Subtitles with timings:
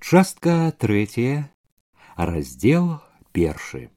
[0.00, 1.52] Частка третья,
[2.16, 3.00] раздел
[3.32, 3.90] першы.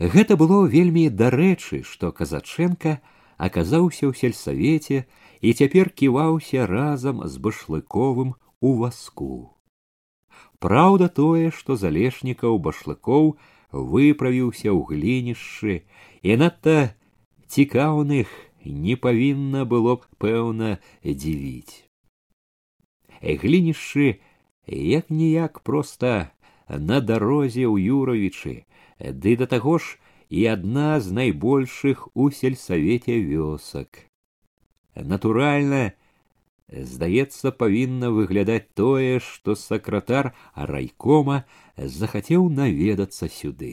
[0.00, 3.00] Гэта было вельмі дарэчы, што казачэнка
[3.36, 5.04] аказаўся ў сельсавеце
[5.44, 9.52] і цяпер ківаўся разам з башлыковым у васку.
[10.58, 13.36] Праўда тое, што залешнікаў башлыкоў
[13.72, 15.84] выправіўся ў глінішчы
[16.24, 16.96] і надта
[17.52, 18.32] цікаўных
[18.64, 21.83] не павінна было б пэўна дзівіць
[23.24, 24.20] глінішчы
[24.66, 26.30] як ніяк проста
[26.68, 28.54] на дарозе ў юравічы
[29.00, 29.98] ды да таго ж
[30.30, 34.06] і адна з найбольшых у сельсавеце вёсак
[34.94, 35.82] натуральна
[36.70, 41.44] здаецца павінна выглядаць тое што сакратар райкома
[41.76, 43.72] захацеў наведацца сюды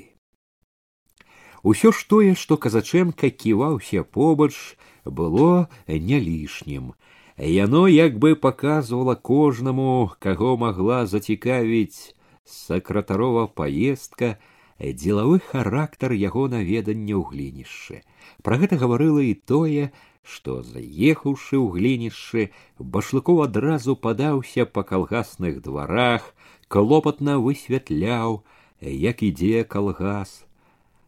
[1.68, 6.94] Усё ж тое, што казачэнка ківаўся побач, было не лішнім.
[7.38, 14.38] Яно як бы показывала кожнаму, каго магла зацікавіць сакратарова паездка,
[14.80, 18.02] дзелавы характар яго наведання ў глінішчы.
[18.42, 19.94] Пра гэта гаварыла і тое,
[20.24, 22.50] што заехаўшы ў глінішчы,
[22.80, 26.34] башлыкоў адразу падаўся па калгасных дварах,
[26.68, 28.44] клопатна высвятляў,
[28.82, 30.44] як ідзе калгас.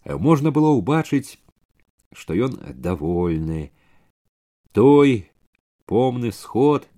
[0.05, 1.37] Можна было ўбачыць,
[2.13, 3.73] што ён давольны.
[4.71, 5.29] Той,
[5.86, 6.88] помны сход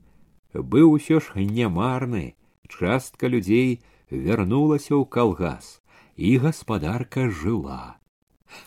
[0.54, 2.34] быў усё ж нямарны.
[2.68, 5.80] Частка людзей вярнулася ў калгас
[6.16, 7.98] і гаспадарка жыла.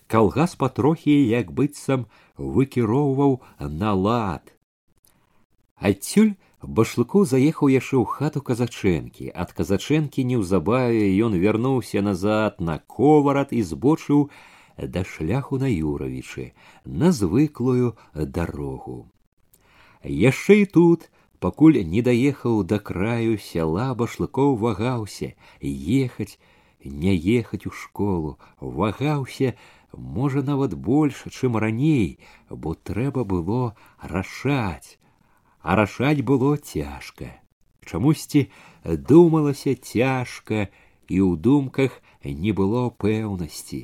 [0.08, 2.06] Калгас патрохі як быццам
[2.38, 4.53] выкіроўваў на лад.
[5.80, 9.31] Адсюль башлыку заехаў яшчэ ў хату казачэнкі.
[9.31, 14.28] Ад казачэнкі неўзабаве ён вярнуўся назад на коварат і збочыў
[14.80, 16.52] да шляху на юравічы
[16.86, 19.08] на звыклую дарогу
[20.05, 21.11] яшчэ і тут
[21.45, 26.39] пакуль не даехаў да краю сяла башлыкоў вагаўся ехаць
[26.84, 29.55] не ехаць у школу вагаўся
[30.19, 32.19] можа нават больш чым раней
[32.51, 33.75] бо трэба было
[34.14, 34.98] рашаць
[35.61, 37.33] а рашаць было цяжка
[37.85, 38.48] чамусьці
[38.85, 40.69] думалася цяжка
[41.08, 43.80] і ў думках не было пэўнасці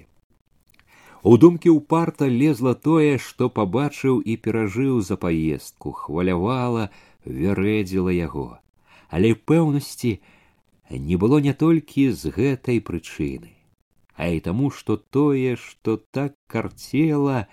[1.25, 6.83] У думкі ўпарта лезла тое, што пабачыў і перажыў за паездку, хвалявала,
[7.25, 8.59] вярэдзіла яго.
[9.09, 10.11] Але пэўнасці
[11.07, 13.49] не было не толькі з гэтай прычыны,
[14.13, 17.47] а і таму, што тое, што так карцела,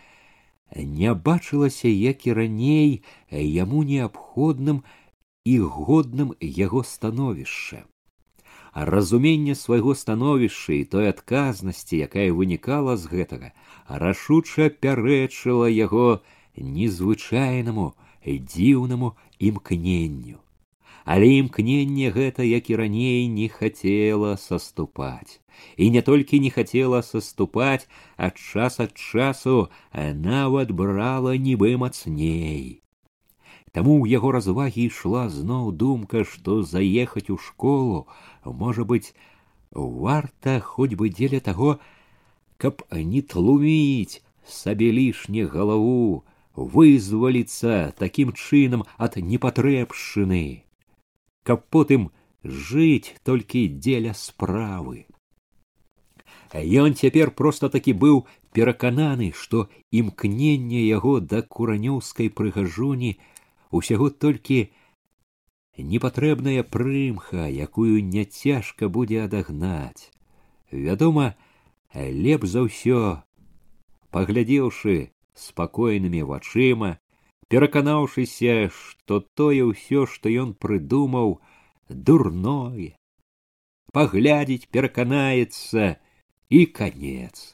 [0.76, 2.90] не бачылася, як і раней
[3.30, 4.84] яму неабходным
[5.48, 7.86] і годным яго становішча
[8.73, 13.51] разуменне свайго становішча і той адказнасці, якая вынікала з гэтага,
[13.89, 16.21] рашуча пярэчыла яго
[16.57, 17.93] незвычайнаму
[18.27, 20.37] дзіўнаму імкненню.
[21.07, 25.39] Але імкненне гэта, як і раней не хацела саступаць.
[25.77, 32.80] І не толькі не хацела саступаць, ад час ад часу нават брала нібы мацней.
[33.71, 38.07] Таму ў яго развагі ішла зноў думка, што заехаць у школу
[38.45, 39.13] можа быць
[39.71, 41.77] варта хоць бы дзеля таго
[42.57, 46.23] каб не тлуміць сабе лішне галаву
[46.55, 50.63] вызваліцца такім чынам ад непатрэбшчыны
[51.43, 52.09] каб потым
[52.43, 55.05] жыць толькі дзеля справы
[56.55, 58.25] ён цяпер проста такі быў
[58.57, 63.17] перакананы што імкненне яго да куранёўскай прыгажуні
[63.71, 64.69] усяго толькі
[65.77, 70.09] непатрэбная прымха, якую няцяжка будзе адагнаць.
[70.71, 71.35] Вядома,
[71.93, 73.01] лепш за ўсё,
[74.11, 76.97] паглядзеўшы спакойнымі вачыма,
[77.47, 81.39] пераканаўшыся, што тое ўсё, што ён прыдумаў,
[81.89, 82.97] дурное,
[83.93, 85.95] паглядзець пераканаецца
[86.49, 87.53] і канец.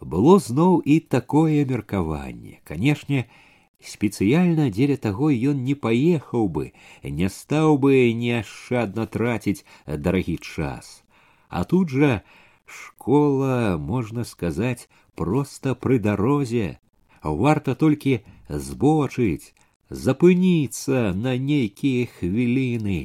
[0.00, 3.26] Было зноў і такое меркаванне, канешне,
[3.90, 6.64] спецыяльна дзеля таго ён не паехаў бы
[7.18, 9.64] не стаў бы неашчадна траціць
[10.06, 10.88] дарагі час
[11.48, 12.22] а тут жа
[12.78, 14.88] школа можна сказаць
[15.20, 16.78] проста пры дарозе
[17.22, 18.16] варта толькі
[18.48, 19.52] збочыць
[19.90, 22.98] запыніцца на нейкія хвіліны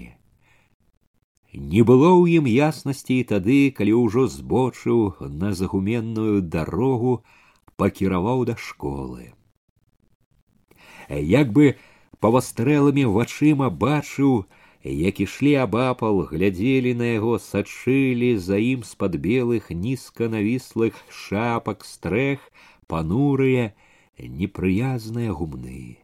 [1.76, 7.14] не было ў ім яснасці і тады калі ўжо збочыў на загуменную дарогу
[7.78, 9.30] пакіраваў да школы
[11.10, 11.76] як бы
[12.20, 14.46] павастрэлымі вачыма бачыў,
[14.84, 22.40] як ішлі абапал, глядзелі на яго, сачылі за ім з-пад белых нізка навіслых шапак стрэх,
[22.88, 23.74] панурыя,
[24.18, 25.98] непрыязныя гумны.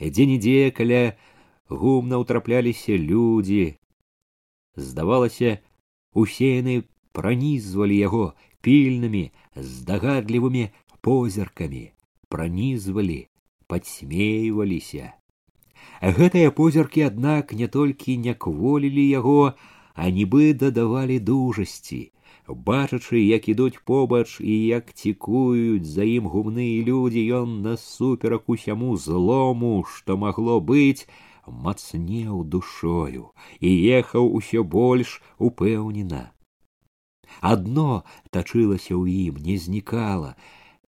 [0.00, 1.16] Дзе-нідзе каля
[1.68, 3.76] гумна ўтрапляліся людзі.
[4.74, 5.58] Здавалася,
[6.14, 6.82] усе яны
[7.12, 8.24] пранізвалі яго
[8.64, 10.70] пільнымі, здагадлівымі
[11.04, 11.92] позіркамі,
[12.28, 13.28] пранізвалі,
[13.66, 15.12] падсмейваліся.
[16.00, 19.52] Гэтыя позіркі, аднак, не толькі не кволілі яго,
[19.94, 22.12] а нібы дадавалі дужасці,
[22.48, 29.84] бачачы, як ідуць побач і як цікуюць за ім гумныя людзі, ён насуперак усяму злому,
[29.84, 31.06] што магло быць,
[31.46, 33.30] мацнеў душою
[33.60, 36.32] і ехаў усё больш упэўнена.
[37.40, 40.34] Адно тачылася ў ім, не знікала,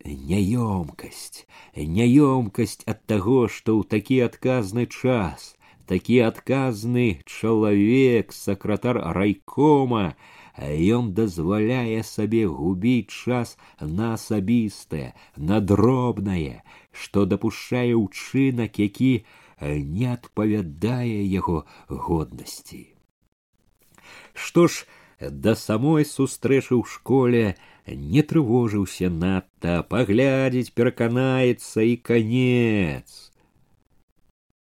[0.04, 1.46] няёмкасць,
[1.76, 5.56] няёмкасць ад таго, што ў такі адказны час,
[5.86, 10.14] такі адказны чалавек, сакратар райкома,
[10.60, 16.62] ён дазваляе сабе губіць час на асабістае, на дробнае,
[16.92, 19.24] што дапушчае ўчынак, які
[19.60, 22.86] не адпавядае яго годнасці.
[24.34, 24.86] Што ж,
[25.20, 27.56] да самой сустрэчы ў школе
[27.86, 33.32] не трывожыўся надта, паглядзець пераканаецца і канец.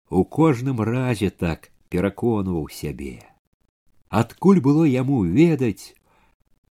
[0.09, 3.21] У кожным разе так пераконваў сябе.
[4.09, 5.93] Адкуль было яму ведаць,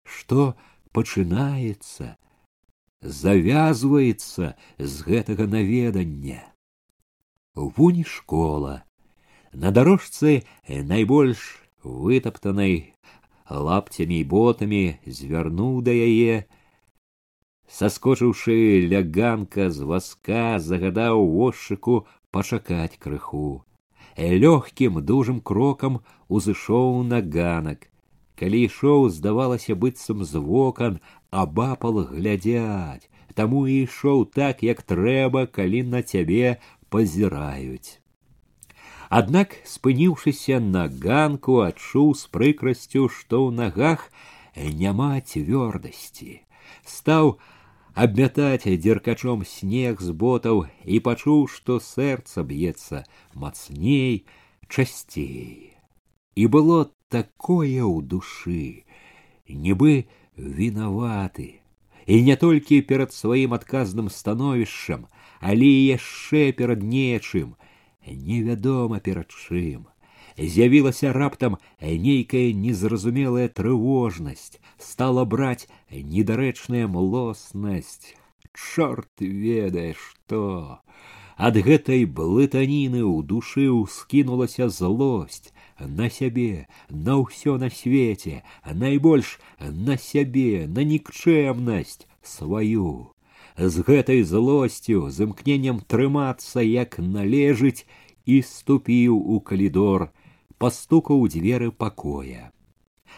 [0.04, 0.52] што
[0.92, 2.16] пачынаецца,
[3.00, 6.44] завязваецца з гэтага наведання.
[7.54, 8.84] Вунь школа.
[9.52, 12.94] На дорожцы найбольш вытаптанай
[13.48, 16.46] лапцямі і ботамі звярнуў да яе,
[17.68, 18.56] саскочыўшы
[18.92, 23.64] ляганка з васка загадаў вошчыку пачакаць крыху.
[24.16, 27.88] Лёгкім дужым крокам узышоў на ганак.
[28.36, 31.00] Калі ішоў, здавалася быццам з вокан,
[31.30, 36.58] абапал глядзяць, таму і ішоў так, як трэба, калі на цябе
[36.90, 38.00] пазіраюць.
[39.08, 44.08] Аднак, спыніўшыся на ганку, адчуў з прыкрасцю, што ў нагах
[44.56, 46.40] няма цвёрдасці.
[46.84, 47.36] Стаў
[47.94, 54.24] абмятаць дзеркачом снег з ботаў і пачуў, што сэрца б'ецца мацней,
[54.68, 55.76] часцей.
[56.34, 58.88] І было такое ў душы,
[59.48, 61.60] нібы вінаваты,
[62.06, 65.06] і не толькі перад сваім адказным становішчам,
[65.40, 67.54] але яшчэ перад нечым,
[68.06, 69.88] невядома перад чым.
[70.38, 78.14] З'явілася раптам нейкая незразумелая трывожнасць, стала браць недарэчная млоснасць.
[78.52, 80.80] Чорт ведае што.
[81.36, 89.96] Ад гэтай блытаніны ў душы ўскінулася злосць на сябе, на ўсё на свеце, найбольш на
[89.96, 93.12] сябе, на нікчэмнасць сваю
[93.57, 97.89] З гэтай злосцю з імкненнем трымацца як належыць
[98.29, 100.09] і ступіў у калідор
[100.61, 102.53] пастукаў дзверы пакоя.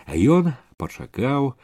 [0.07, 1.56] Ён пачакаў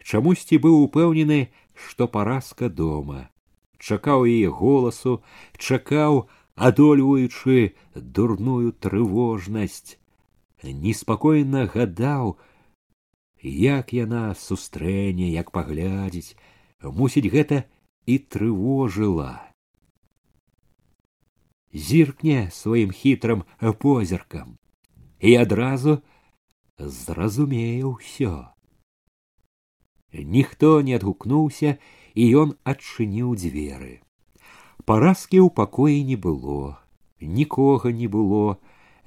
[0.00, 3.28] чамусьці быў упэўнены што паразка дома.
[3.76, 5.20] Чакаў яе голасу
[5.58, 6.24] чакаў
[6.56, 9.98] адольваючы дурную трывожнасць.
[10.62, 12.38] Неспакойна гадаў
[13.42, 16.38] як яна сустрэне як паглядзець
[16.82, 17.64] мусіць гэта
[18.05, 19.47] і трывожыла.
[21.73, 23.43] Зіркне сваім хітрым
[23.81, 24.55] позіркам
[25.19, 25.99] і адразу
[26.77, 28.53] зразумее ўсё.
[30.13, 31.77] Ніхто не адгукнуўся,
[32.17, 34.01] і ён адчыніў дзверы.
[34.85, 36.79] Паразкі ў пакоі не было,
[37.21, 38.57] нікога не было.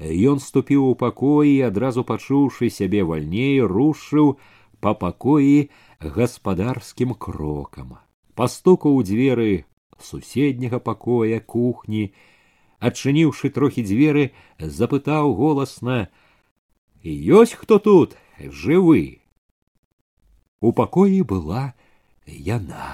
[0.01, 4.37] Ён ступіў у пакоі, адразу пачуўшы сябе вальней, рушыў
[4.81, 7.99] па пакоі гаспадарскім крокам
[8.35, 9.65] пастукаў у дзверы
[10.01, 12.11] суседняга пакоя кухні
[12.81, 15.99] адчыніўшы трохі дзверы запытаў голасна
[17.05, 19.21] ёсць хто тут жывы
[20.61, 21.75] у пакоі была
[22.27, 22.89] яна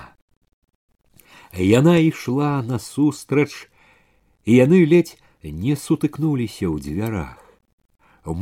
[1.55, 3.51] яна ішла насустрач
[4.45, 7.43] і яны ледзь не сутыкнуліся ў дзвярах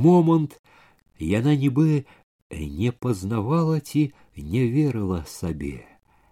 [0.08, 0.60] момант
[1.20, 2.04] яна нібы
[2.50, 5.87] не пазнавала ці не верыла сабе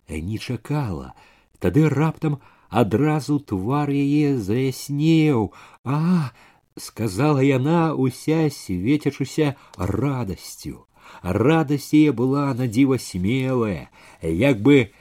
[0.10, 1.14] Не чакала,
[1.60, 6.32] тады раптам адразу твар яе заяснеў, а
[6.78, 10.86] сказала яна уся свецячыся радасцю.
[11.24, 13.90] Радасць яе была на дзіва смелая,
[14.22, 14.92] як бы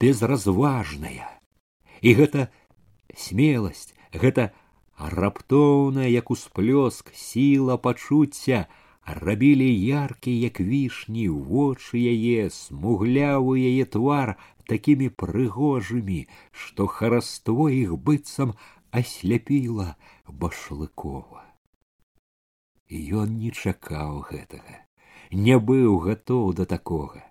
[0.00, 1.28] безразважная.
[2.00, 2.48] І гэта
[3.16, 4.52] смеласць, гэта
[4.98, 8.66] раптоўная, як усплёск сіла пачуцця,
[9.05, 14.35] рабілі яркі як вішні вочы яе смуглявы яе твар
[14.69, 16.19] такімі прыгожымі
[16.51, 18.53] што хараство іх быццам
[18.91, 19.95] асляпіла
[20.27, 21.45] башлыкова.
[22.89, 24.77] І ён не чакаў гэтага,
[25.31, 27.21] не быў гатоў да такога,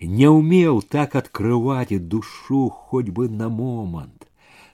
[0.00, 4.28] не ўмеў так адкрываць душу хоць бы на момант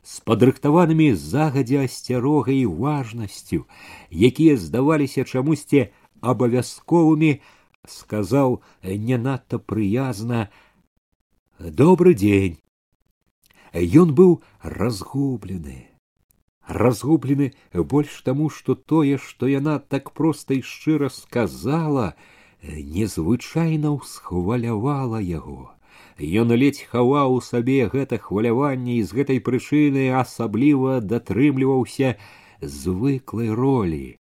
[0.05, 3.64] з падрыхтаванымі загадзя асцярогай і важнасцю,
[4.12, 5.88] якія здаваліся чамусьці
[6.21, 7.41] абавязковымі,
[7.88, 10.49] сказаў не надта прыязна
[11.59, 12.61] добрый дзень.
[13.75, 15.91] Ён быў разгублены,
[16.67, 22.14] разгублены больш таму, што тое, што яна так проста і шчыра сказала,
[22.62, 25.75] незвычайна ўсхвалявала яго.
[26.19, 32.14] Ён ледзь хаваў у сабе гэта хваляванне і з гэтай прычыны асабліва датрымліваўся
[32.62, 34.18] звыклай ролі.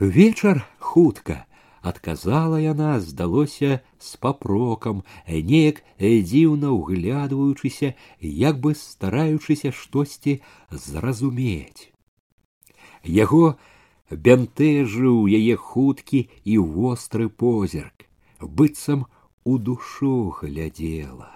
[0.00, 1.44] Вечар хутка.
[1.82, 10.40] Адказала яна здалося з папрокам неяк дзіўна ўглядваючыся як бы стараючыся штосьці
[10.72, 11.92] зразумець.
[13.04, 13.60] Яго
[14.08, 18.08] бянтэжыў яе хуткі і востры позірк
[18.40, 19.04] быццам
[19.44, 21.28] у душу глядзела.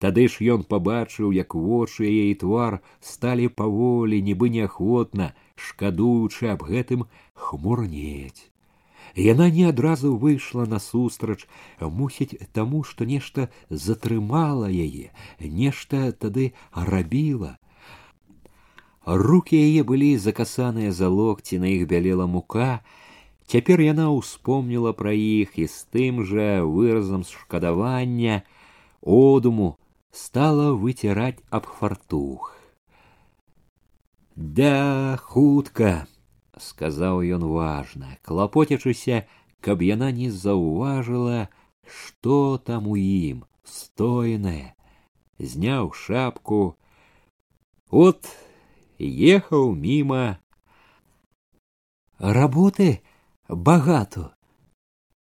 [0.00, 6.67] Тады ж ён пабачыў, як вочы яе і твар сталі паволі, нібы неахвотна, шкадуючы аб
[6.67, 8.51] гэтым хмурнець.
[9.15, 11.47] Яна не адразу выйшла насустрач,
[11.79, 17.55] мусіць таму, што нешта затрымала яе, нешта тады рабіла.
[19.05, 22.81] Рукі яе былі закасаныя за локці, на іх бялела мука.
[23.45, 28.41] Цяпер яна ўспомніла пра іх і з тым жа выразам шкадавання,
[29.05, 29.77] одуму
[30.11, 32.51] стала выціраць аб фартух.
[34.39, 36.07] Да хутка
[36.59, 39.25] сказаў ён важна, клапоцячыся,
[39.61, 41.49] каб яна не заўважыла,
[41.83, 44.75] што там у ім стойнае,
[45.39, 46.77] зняў шапку.
[47.89, 48.29] От
[48.99, 50.39] ехаў міма.
[52.19, 53.01] Работы
[53.49, 54.31] багато.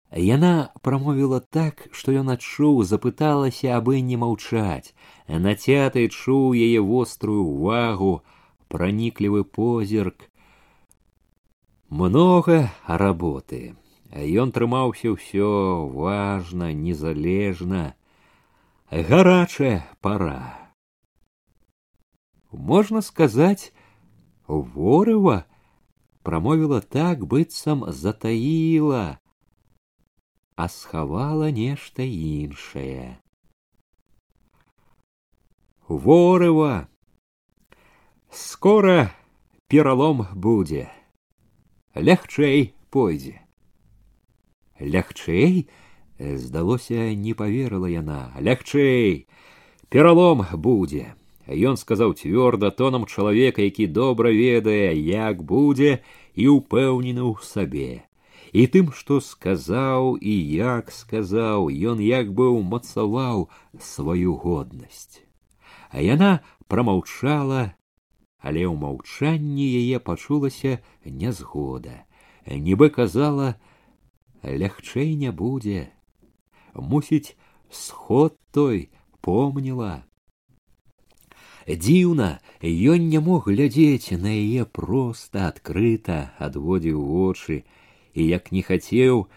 [0.10, 4.98] Яна прамовіла так, што ён адчуў, запыталася, абы не маўчаць.
[5.30, 8.26] Нацяты чуў яе вострую увагу,
[8.74, 10.30] праніклівы позірк,
[11.90, 13.74] много работы
[14.14, 15.50] ён трымаўся ўсё
[15.90, 17.98] важна незалежна
[18.94, 20.70] гарачая пора
[22.54, 23.74] можна сказаць
[24.48, 25.46] ворыва
[26.22, 29.18] прамовіла так быццам затаіла
[30.56, 33.18] а схавала нешта іншае
[35.90, 36.86] ворыва
[38.34, 39.12] скора
[39.68, 40.90] пералом будзе
[41.96, 43.42] лягчэй пойдзе.
[44.80, 45.70] Лягчэй,
[46.18, 49.28] здалося, не поверыла яна, лягчэй,
[49.90, 51.16] пералом будзе.
[51.50, 56.06] Ён сказаў цвёрда тонам чалавека, які добра ведае, як будзе
[56.36, 58.06] і ўпэўнены ў сабе.
[58.54, 63.50] І тым, што сказаў і як сказаў, ён як бы ўмацаваў
[63.82, 65.26] сваю годнасць.
[65.90, 67.74] А яна прамаўчала
[68.44, 71.96] але ў маўчанні яе пачулася нязгода
[72.68, 73.56] нібы казала
[74.44, 75.88] лягчэй не будзе
[76.76, 77.36] мусіць
[77.70, 78.88] сход той
[79.22, 79.92] помніла
[81.70, 82.30] дзіўна
[82.64, 86.18] ён не мог глядзець на яе проста адкрыта
[86.48, 87.62] адводзіў вочы
[88.14, 89.28] і як не хацеў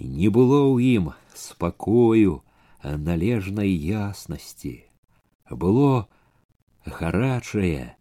[0.00, 2.40] не было ў ім спакою
[2.82, 4.74] належнай яснасці
[5.50, 6.08] было
[6.86, 7.96] гарачае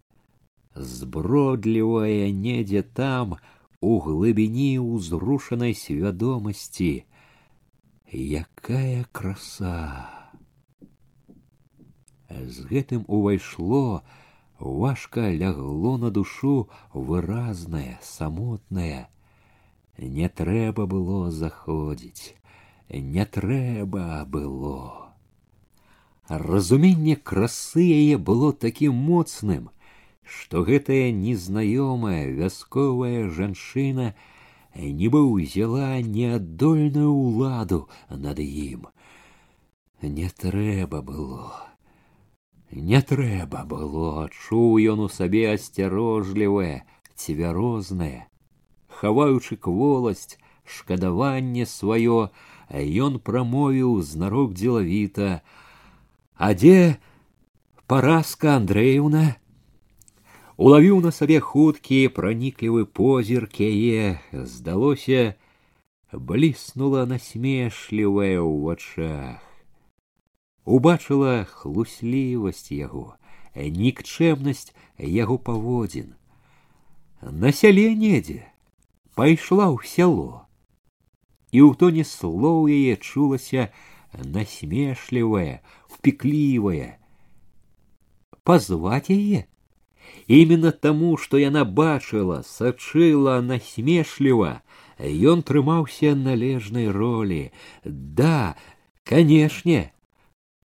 [0.81, 3.37] збродлівая недзе там
[3.81, 7.05] у глыбіні ўзрушанай свядомасці.
[8.13, 10.09] Якая краса!
[12.31, 14.03] З гэтым увайшло
[14.59, 19.09] важка лягло на душу выразнае самотнае.
[19.99, 22.39] Не трэба было заходзіць
[22.91, 25.15] не трэба было.
[26.29, 29.71] Разуменне красы яе было такім моцным
[30.28, 34.14] што гэтая незнаёмая вясковая жанчына
[34.76, 38.88] нібы ўзяла неадольную ўладу над ім.
[40.02, 41.74] Не трэба было.
[42.72, 46.84] Не трэба было, чуў ён у сабе асцярожлівае,
[47.16, 48.26] цвярознае,
[48.90, 52.34] хаваючы кволасць, шкадаванне сваё,
[52.74, 56.98] ён прамовіў знарок дзелавіта: « А дзе
[57.86, 59.38] паразка Андрэўна?
[60.58, 65.34] улавіў на сабе хуткі праніклівы позірк яе здалося
[66.14, 69.42] бліснула насмешлівая ў вачах
[70.66, 73.18] убачыла хлуслівасць яго
[73.56, 76.16] нікчэмнасць яго паводзін.
[77.22, 78.44] На сяле недзе
[79.16, 80.50] пайшла ў сяло,
[81.54, 83.70] і ў тоне слоў яе чулася
[84.14, 86.98] насмешлівая, впіклівая.
[88.44, 89.46] Пазваць яе
[90.28, 94.62] Именно таму, што яна бачыла, сачыла насмешліва,
[95.00, 97.52] ён трымаўся належнай ролі.
[97.84, 98.56] Да,
[99.04, 99.92] канешне,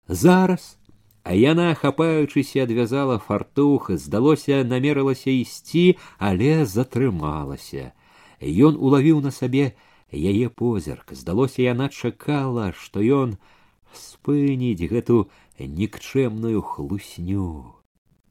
[0.08, 0.78] зараз.
[1.24, 7.96] А яна, хапаючыся, адвязала фартух, здалося, намерылася ісці, але затрымалася.
[8.44, 9.72] Ён улавіў на сабе
[10.12, 11.16] яе позірк.
[11.16, 13.40] Здалося, яна чакала, што ён
[13.96, 17.80] спыніць гэту нікчэмную хлусню.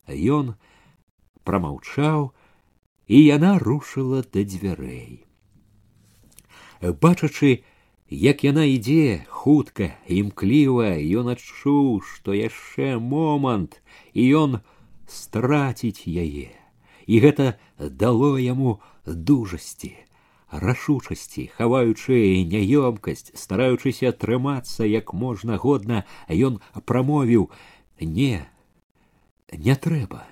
[0.07, 0.55] Ён
[1.48, 2.30] прамаўчаў,
[3.08, 5.24] і яна рушыла да дзвярэй.
[6.82, 7.64] Бачачы,
[8.10, 13.82] як яна ідзе хутка імкліва, ён адчуў, што яшчэ момант,
[14.14, 14.60] і ён
[15.08, 16.52] страціць яе.
[17.08, 19.96] І гэта дало яму дужасці,
[20.52, 27.52] рашучасці, хаваючы няёмкасць, стараючыся трымацца як можна годна, ён прамовіў:
[28.00, 28.48] не,
[29.52, 30.28] не трэба.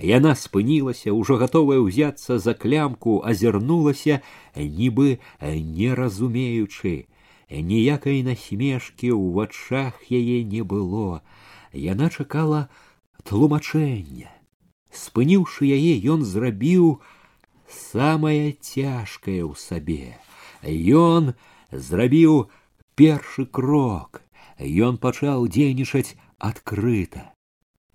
[0.00, 4.20] Яна спынілася, ужо гатовая ўзяцца за клямку, азірнулася,
[4.56, 7.04] нібы не разумеючы.
[7.50, 11.20] Ніякай насмешкі ў вачах яе не было.
[11.76, 12.68] Яна чакала
[13.28, 14.30] тлумачэння.
[14.88, 17.02] Спыніўшы яе, ён зрабіў
[17.68, 20.16] самае цяжкае ў сабе.
[20.64, 21.34] Ён
[21.72, 22.48] зрабіў
[22.96, 24.24] першы крок.
[24.60, 27.28] Ён пачаў дзейнічаць адкрыта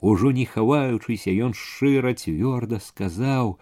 [0.00, 3.58] Ужо не хаваючыся ён шчыра цвёрда сказаў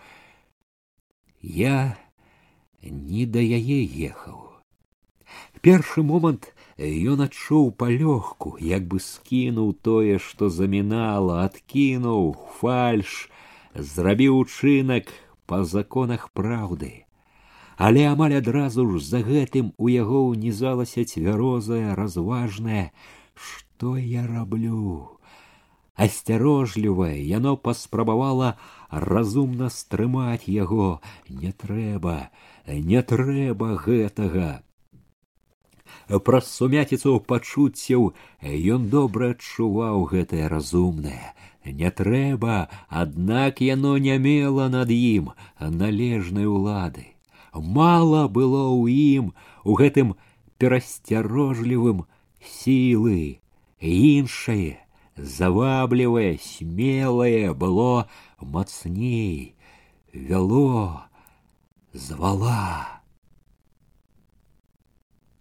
[1.43, 1.99] я
[2.83, 3.81] не да яе
[4.11, 4.45] ехаў
[5.63, 13.27] першы момант ён адчуў палёгку як бы скінуў тое што замінала адкінуў фальш
[13.75, 15.13] зрабіў учынак
[15.47, 17.05] па законах праўды.
[17.79, 22.91] Але амаль адразу ж за гэтым у яго ўнізалася цвярозая разважная
[23.35, 25.18] што я раблю
[25.98, 28.56] асцярожлівае яно паспрабавала
[28.90, 30.90] разумна стрымаць яго
[31.30, 32.16] не трэба
[32.92, 34.50] не трэба гэтага
[36.28, 38.12] праз сумяціцу пачуццяў
[38.76, 41.34] ён добра адчуваў гэтае разумнае
[41.82, 47.08] не трэба аднак яно не мела над ім належнай улады
[47.54, 48.84] мала было ў
[49.18, 50.16] ім у гэтым
[50.58, 52.06] перасцярожлівым
[52.44, 53.40] сілы
[53.80, 54.80] іншае
[55.18, 59.56] заваблівае смелае было мацней
[60.14, 61.10] вяло
[61.94, 63.02] звала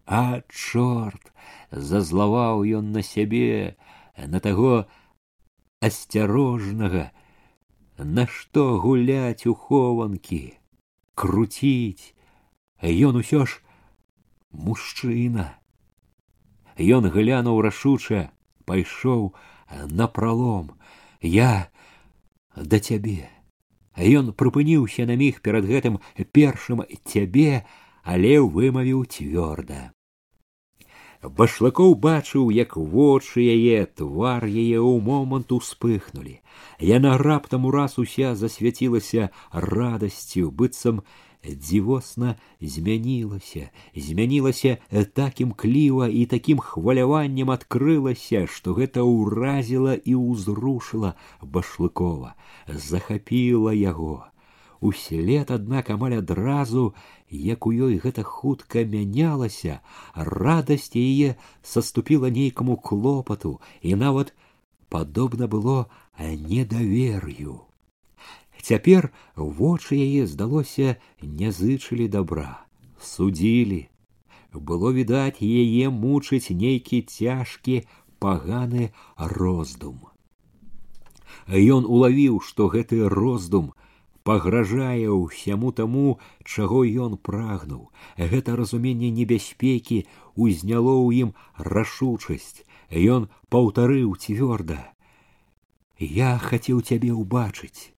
[0.06, 1.32] а чорт
[1.70, 3.76] зазлаваў ён на сябе
[4.16, 4.84] на таго
[5.80, 7.10] асцярожнага
[7.96, 10.42] нашто гуляць у хованкі
[11.14, 12.12] круціць
[12.82, 13.60] ён усё ж
[14.52, 15.48] мужчына
[16.76, 18.28] ён глянуў рашуча
[18.68, 19.32] пайшоў
[19.70, 20.72] напролом
[21.20, 21.68] я
[22.56, 23.30] да цябе
[23.96, 25.98] ён прыпыніўся на міг перад гэтым
[26.32, 27.64] першым цябе
[28.02, 29.92] але вымавіў цвёрда
[31.22, 36.40] башлыкоў бачыў як вочы яе твар яе ў момант успыхнулі
[36.82, 41.02] яна раптам ураз уся засвяцілася радасцю быццам
[41.46, 44.76] дзівосна змянілася змянілася
[45.14, 52.34] так імкліва і такім хваляваннем адкрылася што гэта ўразіла і ўзрушыла башлыкова
[52.68, 54.14] захапіла яго
[54.90, 56.94] услед аднак амаль адразу
[57.30, 59.80] як у ёй гэта хутка мянялася
[60.14, 61.34] радасць яе
[61.74, 64.34] саступіла нейкаму клопату і нават
[64.88, 65.76] падобна было
[66.20, 67.60] недавер'ю
[68.67, 72.67] Цяпер вочы яе здалося не зычылі добра,
[72.99, 73.87] судзілі.
[74.51, 77.77] Было відаць яе мучыць нейкі цяжкі
[78.19, 80.11] паганы роздум.
[81.47, 83.71] Ён улавіў, што гэты роздум
[84.27, 87.87] пагражае ўсяму таму, чаго ён прагнуў.
[88.19, 90.03] Гэта разуменне небяспекі
[90.35, 92.67] узняло ў ім рашучасць.
[92.91, 94.91] Ён паўтарыў цвёрда:
[96.23, 97.95] «Я хацеў цябе ўбачыць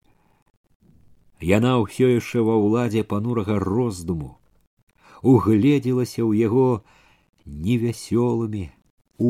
[1.50, 4.30] яна ўсё яшчэ ва ўладзе панурага роздуму
[5.22, 6.66] угледзелася ў яго
[7.46, 8.64] невясёлымі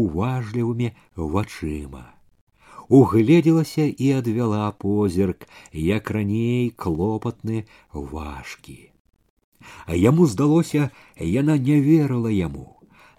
[0.00, 0.92] уважлівымі
[1.36, 2.04] вачыма
[3.00, 8.78] угледзелася і адвяла позірк як раней клопатны важкі
[9.86, 12.74] а яму здалося яна не верыла яму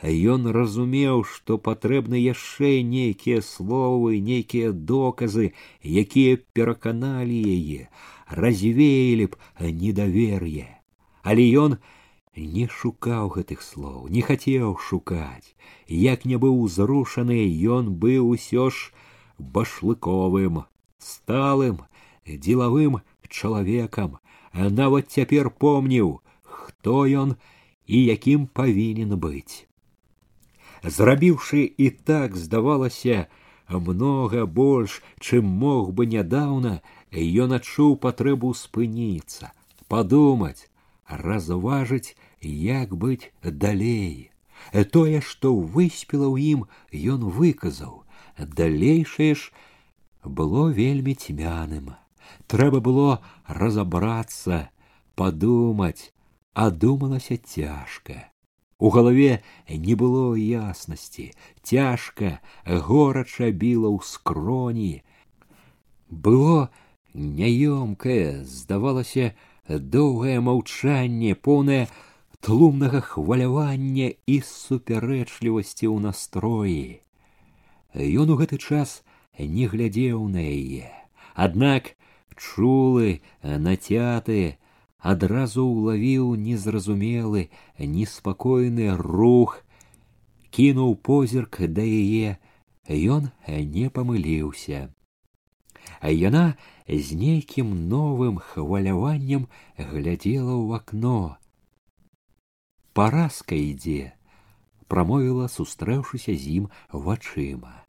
[0.05, 7.87] Ён разумеў, што патрэбны яшчэ нейкія словы, нейкія доказы, якія пераканалі яе,
[8.29, 10.67] развеялі б недавер'е.
[11.23, 11.77] Але ён
[12.35, 15.55] не шукаў гэтых слоў, не хацеў шукаць.
[15.87, 17.39] Як не быў узрушаны,
[17.77, 18.91] ён быў усё ж
[19.39, 20.63] башлыковым,
[20.99, 21.85] сталым,
[22.25, 24.17] дзелавым чалавекам,
[24.53, 27.37] нават цяпер помніў, хто ён
[27.85, 29.65] і якім павінен быць
[30.89, 33.25] зрабіўшы і так здавалася
[33.69, 36.81] многа больш чым мог бы нядаўна
[37.45, 39.51] ён адчуў патрэбу спыніцца
[39.93, 40.67] падумаць
[41.25, 43.31] разважыць як быць
[43.65, 44.31] далей
[44.95, 46.61] тое што выспела ў ім
[47.15, 48.03] ён выказаў
[48.61, 49.51] далейшае ж
[50.41, 51.93] было вельмі цьмяным
[52.51, 53.09] трэба было
[53.61, 54.61] разабрацца
[55.15, 56.11] падумаць
[56.53, 58.23] а думалася цяжка
[58.77, 61.31] у галаве не было яснасці,
[61.63, 65.03] цяжка, горача біла ў скроні.
[66.09, 66.69] Было
[67.14, 69.32] няёмкае, здавалася,
[69.68, 71.88] доўгае маўчанне, поўнае
[72.40, 77.00] тлумнага хвалявання і супярэчлівасці ў настроі.
[77.94, 79.02] Ён у гэты час
[79.38, 80.90] не глядзеў на яе,
[81.34, 81.94] аднак
[82.36, 84.60] чулы, нацяты,
[85.00, 89.60] адразу ўлавіў незразумелы неспакойны рух
[90.52, 92.36] кінуў позірк да яе
[92.88, 94.88] ён не памыліўся
[96.00, 96.44] а яна
[96.90, 99.46] з нейкім новым хваляваннем
[99.78, 101.38] глядзела ў акно.
[102.98, 104.18] Паразка ідзе
[104.90, 107.86] прамовіла сустрэўшыся з ім вачыма.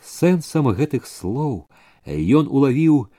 [0.00, 1.68] Сэнсам гэтых слоў
[2.08, 3.12] ён улавіў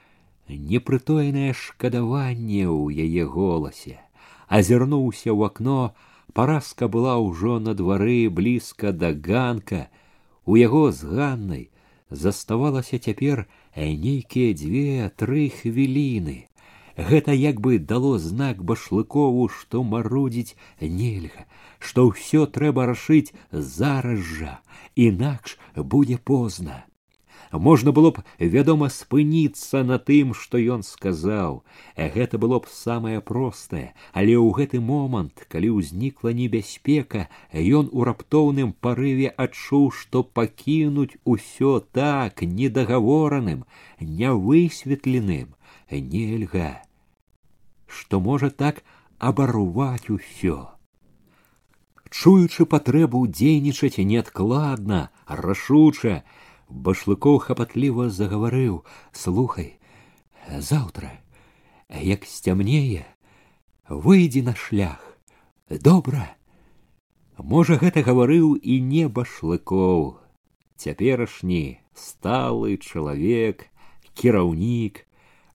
[0.50, 4.02] непрытойнае шкадаванне ў яе голасе.
[4.50, 5.94] Азірнуўся ў акно
[6.34, 9.94] паразка была ўжо на двары блізка да ганка.
[10.50, 11.70] У яго з ганнай
[12.10, 13.46] заставалася цяпер
[13.76, 16.37] нейкія дзве тры хвіліны
[16.96, 21.44] гэта як бы дало знак башлыкову што марудзіць нельга
[21.79, 24.59] што ўсё трэба рашыць зараз жа
[25.09, 26.85] інакш будзе позна
[27.59, 31.63] Можна было б вядома спыніцца на тым што ён сказаў.
[31.97, 33.93] Гэта было б самае простае.
[34.13, 41.79] Але ў гэты момант калі ўзнікла небяспека ён у раптоўным парыве адчуў што пакінуць усё
[41.91, 43.65] так недагавораным
[43.99, 45.55] нявысветленым.
[45.91, 46.81] Нельга.
[47.87, 48.83] Што можа так
[49.19, 50.71] абарваць усё?
[52.11, 56.23] Чуючы патрэбу дзейнічаць неадкладна рашуча
[56.71, 59.77] башлыкоў хапатліва загаварыў слухай
[60.47, 61.12] заўтра
[61.91, 63.05] як сцямнее
[63.91, 65.17] выйдзі на шлях.
[65.69, 66.36] Добра!
[67.38, 70.19] Можа гэта гаварыў і не башлыкоў.
[70.77, 73.67] Цяперашні сталы чалавек
[74.15, 75.03] кіраўнік.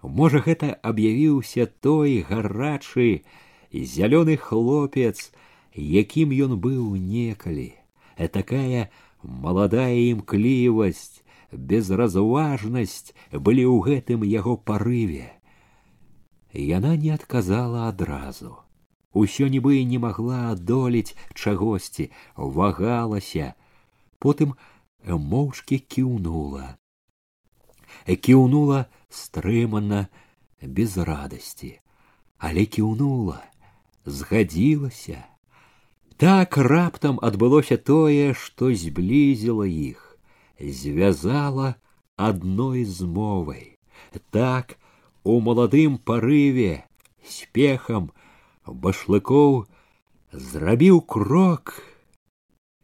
[0.02, 3.24] Можа гэта аб'явіўся той гарачы
[3.72, 5.32] зялёны хлопец
[5.72, 7.72] якім ён быў некалі.
[8.16, 8.88] Такая
[9.25, 11.21] маладая імклівасць,
[11.51, 15.29] безразважнасць былі ў гэтым яго парыве.
[16.53, 18.57] Яна не адказала адразу.
[19.13, 23.53] Усё нібы не магла адолець чагосьці, вагалася,
[24.19, 24.55] потым
[25.05, 26.77] моўчкі кіўнула.
[28.07, 30.07] Кіўнула стрымана,
[30.61, 31.79] без радасці,
[32.37, 33.41] але кіўнула,
[34.05, 35.25] згадзілася,
[36.17, 40.17] так раптам адбылося тое, што зблізіла іх,
[40.59, 41.75] звязала
[42.15, 43.77] адной з мовай.
[44.29, 44.77] Так
[45.23, 46.85] у маладым парыве
[47.25, 48.11] спехам
[48.65, 49.65] башлыкоў
[50.31, 51.75] зрабіў крок,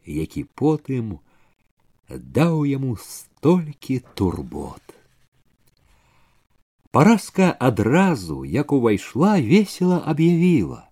[0.05, 1.19] які потым
[2.09, 4.81] даў яму столькі турбот.
[6.91, 10.89] Паразка адразу, як увайшла, весела аб'явіла: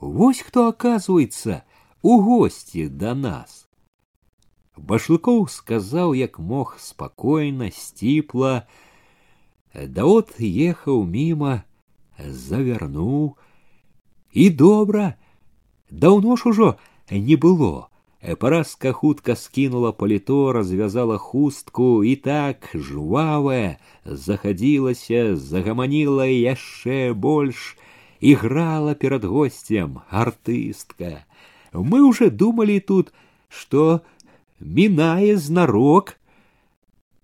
[0.00, 1.64] Вось кто оказывается
[2.02, 3.66] у гости до нас.
[4.76, 8.68] Башлыкоў сказаў, як мог спакойна, сціпла,
[9.72, 11.64] да от ехаў міма,
[12.20, 13.36] завярнуў
[14.32, 15.16] і добра,
[15.90, 16.76] даўно ж ужо
[17.10, 17.88] не было.
[18.38, 27.76] Паразка хутка скінула паліто, развязала хустку і так жвавая захадзілася, загаманіла яшчэ больш,
[28.20, 31.24] играла перед гостем артыстка.
[31.72, 33.12] Мы уже думали тут,
[33.48, 34.02] что
[34.58, 36.16] минае знарок.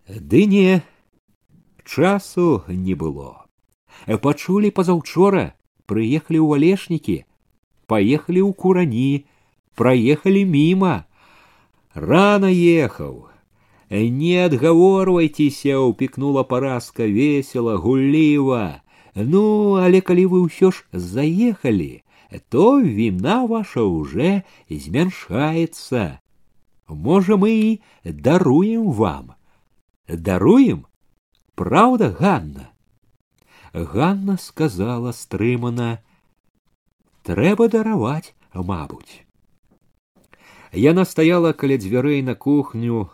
[0.09, 0.83] Ды не,
[1.85, 3.47] часу не было.
[4.07, 5.55] Пачулі пазаўчора,
[5.87, 7.17] прыехалі ў валешнікі,
[7.87, 9.27] паехалі ў курані,
[9.75, 11.07] проехали мимо.
[11.95, 13.29] Рано ехал.
[13.91, 18.83] Не отговорвайтеся, упекнула параска весело, гулліва.
[19.17, 22.03] Ну, але калі вы ўсё ж заехали,
[22.49, 26.21] то вина ваша уже змяншаецца.
[26.89, 29.35] Можа, мы і даруем вам.
[30.09, 30.87] Даруем?
[31.55, 32.71] Правда, Ганна?
[33.73, 39.25] Ганна сказала стрымана: « Трэба дараваць, мабуть.
[40.73, 43.11] Яна стаяла каля дзвярэй на кухню,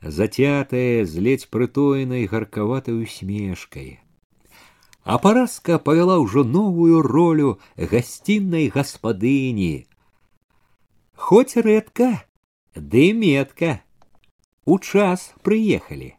[0.00, 4.00] затятая з ледзь прытоенай гаркаватай усмешкай.
[5.06, 9.86] А параска павяла ўжо новую ролю гасціннай гаспадыні.
[11.18, 12.22] Хоць рэдка,
[12.74, 13.82] ды метка.
[14.64, 16.14] У час прыехалі.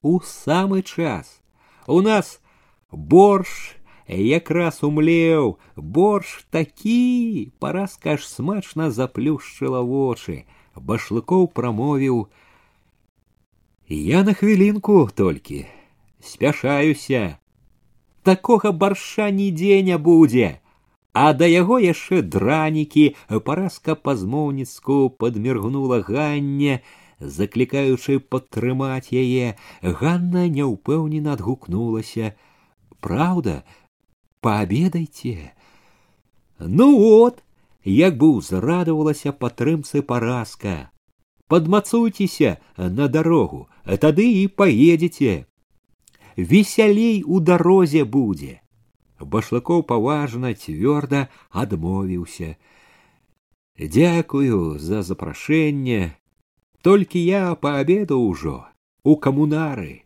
[0.00, 1.42] У самы час.
[1.86, 2.40] У нас
[2.90, 3.76] борщ
[4.08, 10.44] якраз умлеў, борщ такі, параска аж смачна заплюшчыла вочы.
[10.74, 12.28] Башлыкоў прамовіў:
[13.88, 15.66] Я на хвілінку толькі
[16.20, 17.36] спяшаюся.
[18.26, 20.58] Такога барша нідзе не будзе.
[21.12, 23.04] А да яго яшчэ дранікі
[23.44, 26.80] параска па-змоўніцку падміргнула ганне,
[27.20, 33.64] заклікаючы падтрымаць яе, Ганна няўпэўнена адгукнулася: « Праўда,
[34.40, 35.52] пообедайте.
[36.58, 37.42] Ну вот,
[37.84, 40.90] як бы ўзрадавалася падтрымцы параска.
[41.48, 43.68] Падмацуйцеся на дарогу,
[44.00, 45.46] тады і паедзеце.
[46.36, 48.60] Весялей у дарозе будзе.
[49.20, 52.56] Башлыкоў паважна цвёрда адмовіўся.
[53.78, 56.16] Дзякую за запрашэнне,
[56.82, 58.66] толькі я паабеду ўжо
[59.04, 60.04] у камунары.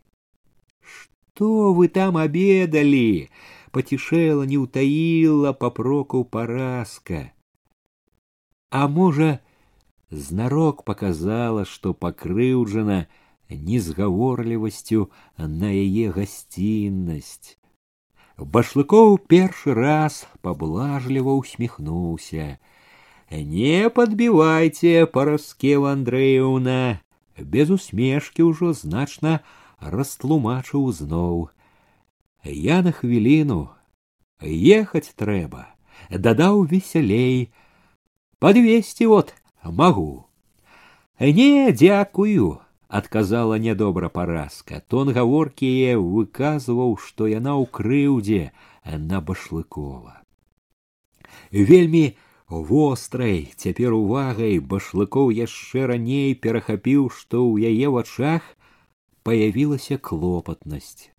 [0.81, 3.29] Што вы там обедали?
[3.71, 7.33] Потешела, не утаила попроку параска.
[8.71, 9.39] А можа,
[10.09, 13.07] знарок показала, што пакрыўджана
[13.51, 17.57] незгаворлівасцю на яе гасціннасць.
[18.37, 22.57] Башлыкоў першы раз паблажліва усміхнуўся.
[23.31, 27.01] Не подбівайце, параскева Андрэўна,
[27.39, 29.41] без усмешкі ўжо значна
[29.81, 31.49] растлумачыў зноў.
[32.43, 33.73] Я на хвіліну
[34.41, 35.67] ехаць трэба,
[36.11, 37.51] дадаў весялей,
[38.39, 39.33] подвесці вот
[39.63, 40.29] магу.
[41.19, 42.60] Не, дзякую,
[42.91, 44.79] адказала нядобра паразка.
[44.87, 48.43] Тон гаворкі яе выказваў, што яна ў крыўдзе
[48.85, 50.23] на башлыкова.
[51.51, 52.15] Вельмі
[52.47, 58.55] вострай цяпер увагай башлыкоў яшчэ раней перахапіў, што ў яе вачах
[59.27, 61.11] появілася клопатнасць.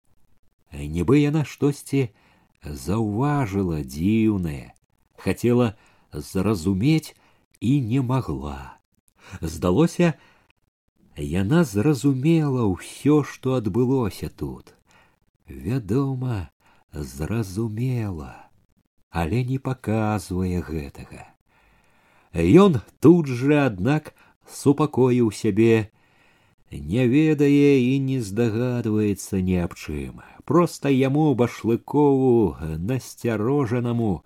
[0.73, 2.09] Нібы яна штосьці
[2.64, 4.73] заўважыла дзіўнае,
[5.17, 5.77] хацела
[6.12, 7.14] зразумець
[7.61, 8.81] і не магла.
[9.41, 10.14] Здалося,
[11.17, 14.73] яна зразумела ўсё, што адбылося тут.
[15.47, 16.49] Вядома,
[16.93, 18.49] зразумела,
[19.10, 21.28] але не паказвае гэтага.
[22.34, 24.13] Ён тут жа, аднак,
[24.49, 25.91] супакоіў сябе,
[26.71, 30.21] не ведае і не здагадваецца ні аб чым.
[30.45, 34.23] Проста яму башлыкову насцярожанаму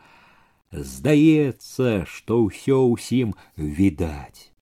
[0.71, 4.55] здаецца, што ўсё ўсім відаць.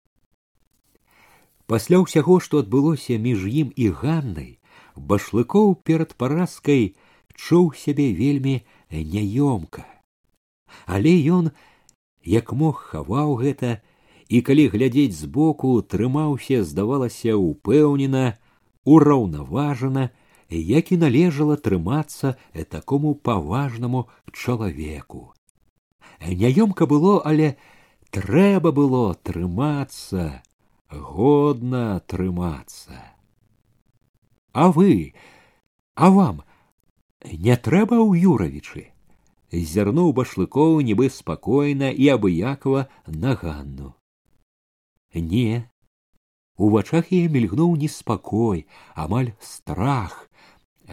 [1.68, 4.52] Пасля ўсяго, што адбылося між ім і ганнай,
[4.96, 6.94] башлыкоў перад паразкай
[7.34, 9.86] чуў сябе вельмі няёмка.
[10.86, 11.52] Але ён
[12.24, 13.82] як мог хаваў гэта,
[14.30, 18.38] і калі глядзець збоку трымаўся здавалася упэўнена
[18.86, 20.10] ураўнаважана
[20.50, 22.36] як і належала трымацца
[22.70, 25.34] такому паважнаму чалавеку
[26.22, 27.56] няёмка было але
[28.10, 30.42] трэба было трымацца
[30.91, 32.99] годна трымацца
[34.53, 35.15] а вы
[35.95, 36.43] а вам
[37.25, 38.85] не трэба ў юравічы
[39.75, 43.95] зірнуў башлыкоў нібы спакойна і абыякова на ганну
[45.15, 45.69] Не.
[46.57, 50.29] У вачах яе мільгнуў неспакой, амаль страх.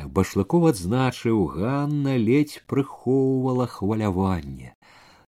[0.05, 4.73] Башлыков адзначыў, Ганна ледзь прыхоўвала хваляванне.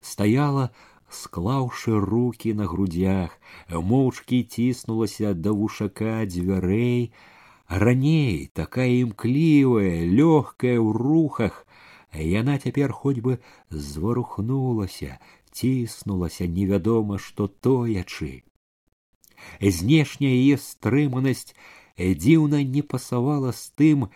[0.01, 0.71] Стаяла,
[1.13, 3.37] склаўшы руки на грудях,
[3.69, 7.11] моўчкі ціснулася да вушака дзвярэй.
[7.69, 11.65] Раней такая імклівая, лёгкая ў рухах,
[12.13, 13.37] яна цяпер хоць бы
[13.69, 15.21] зварухнулася,
[15.53, 18.43] ціснулася невядома, што тоячы
[19.61, 21.53] знешняя яе стрыманасць
[22.23, 24.07] дзіўна не пасавала з тым,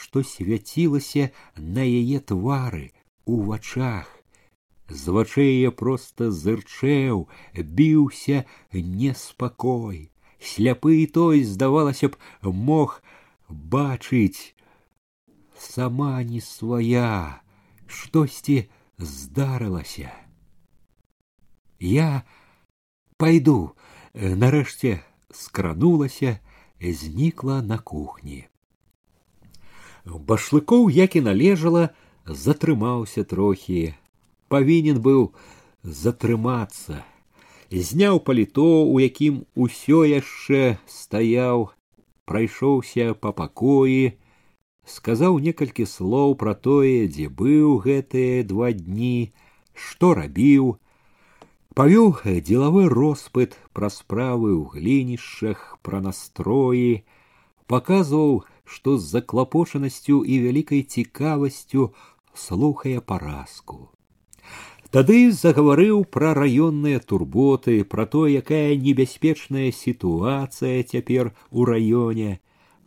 [0.00, 2.90] што свяцілася на яе твары
[3.26, 4.10] у вачах.
[4.92, 10.10] з вачэй проста зырчэў, біўся неспакой.
[10.42, 13.00] Сляпы той, здавалася б, мог
[13.48, 14.54] бачыць
[15.56, 17.42] сама не свая,
[17.86, 20.10] штосьці здарылася.
[21.78, 22.24] Я
[23.16, 23.74] пойду,
[24.14, 26.38] нарэшце скранулася,
[26.82, 28.46] знікла на кухні.
[30.04, 31.94] Башлыкоў, як і належала,
[32.26, 33.94] затрымаўся трохі,
[34.53, 35.31] павінен быў
[35.83, 37.03] затрымацца.
[37.71, 41.67] Зняў паліто, у якім усё яшчэ стаяў,
[42.25, 44.15] прайшоўся па пакоі,
[44.87, 49.33] сказаў некалькі слоў пра тое, дзе быў гэтыя два дні,
[49.75, 50.77] што рабіў,
[51.75, 57.03] павёў дзелавы роспыт пра справы ў глінішчах, пра настроі,
[57.67, 61.91] паказваў, што з заклапочанасцю і вялікай цікавасцю
[62.33, 63.91] слухае паразку.
[64.87, 72.39] Тады загаварыў пра раённыя турботы, пра то, якая небяспечная сітуацыя цяпер у раёне,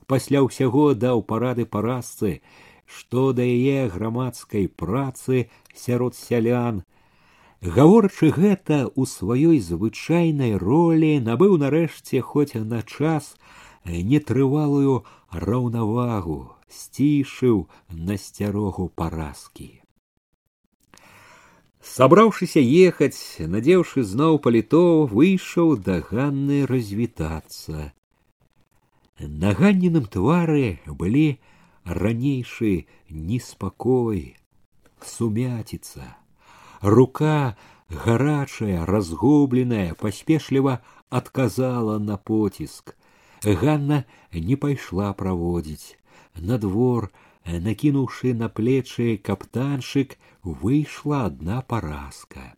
[0.06, 2.40] пасля ўсяго даў парады паразцы,
[2.86, 6.80] што да яе грамадскай працы сярод сялян.
[7.60, 13.36] Гаворчы гэта ў сваёй звычайнай ролі набыў нарэшце хоць на час
[13.84, 19.79] нетрывалую раўнавагу, сцішыў насцярогу паразкі.
[21.85, 27.91] Сабраўшыся ехаць, надзеўшы зноў паліто, выйшаў да Ганны развітацца.
[29.19, 31.39] На ганніным твары былі
[31.85, 34.35] ранейшы неспакой,
[34.99, 36.17] сумяціца.
[36.81, 37.55] Рука
[37.89, 42.97] гарачая, разгубленная, паспешліва адказала на поціск.
[43.43, 45.97] Ганна не пайшла праводзіць.
[46.35, 47.11] На двор,
[47.45, 52.55] накінуўшы на плечы каптаншык, выйшла адна паразка.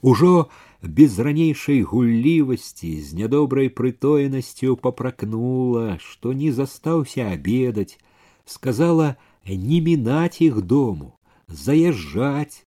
[0.00, 0.48] Ужо
[0.82, 7.98] без ранейшай гуллівасці з нядобрай прытоенасцю папракнула, што не застаўся абедаць,
[8.44, 12.66] сказала не мінаць іх дому, заязджаць.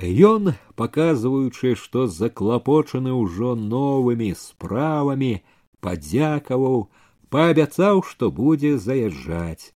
[0.00, 5.44] Ён, паказваючы, што заклапочаны ўжо новымі справамі,
[5.84, 6.88] падзякаваў,
[7.28, 9.73] паабяцаў, што будзе заязджаць,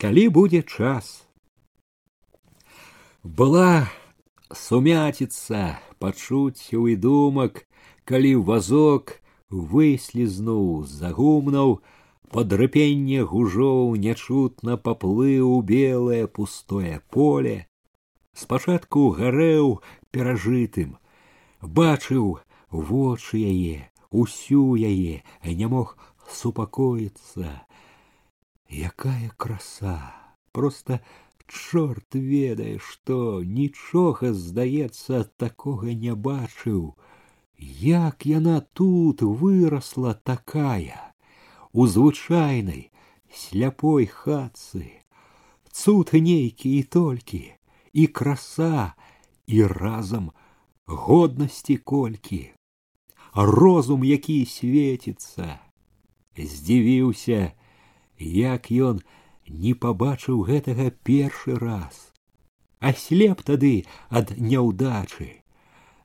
[0.00, 1.28] калі будзе час.
[3.22, 3.90] Была
[4.52, 7.66] сумяціцца пачуццяў і думак,
[8.08, 11.80] калі вазок выслізнуў з загумнаў,
[12.32, 17.66] падрыпенне гужоў нячутна паплыў белае пустое поле.
[18.32, 19.82] Спачатку гарэў
[20.14, 20.96] перажытым,
[21.60, 22.38] бачыў
[22.70, 25.98] вочы яе, усю яе, не мог
[26.30, 27.63] супакоіцца.
[28.69, 30.13] Якая краса,
[30.51, 30.99] просто
[31.47, 36.95] чорт ведае, што нічога, здаецца, такога не бачыў.
[37.57, 41.13] Як яна тут вырасла такая,
[41.71, 42.91] у звычайнай
[43.31, 45.05] сляпой хатцы,
[45.71, 47.53] цуд нейкі і толькі,
[47.93, 48.93] і краса,
[49.47, 50.31] і разам
[50.85, 52.51] годнасці колькі,
[53.33, 55.59] розум, які свеціцца,
[56.37, 57.53] здзівіўся,
[58.19, 59.01] як ён
[59.47, 62.11] не пабачыў гэтага першы раз,
[62.79, 65.41] а слеп тады ад няўдачы.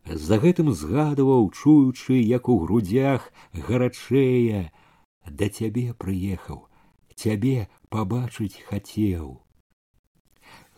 [0.05, 4.73] За гэтым згадываў, чуючы, як у грудзях гарачэе,
[5.29, 6.67] да цябе прыехаў,
[7.15, 9.45] цябе пабачыць хацеў.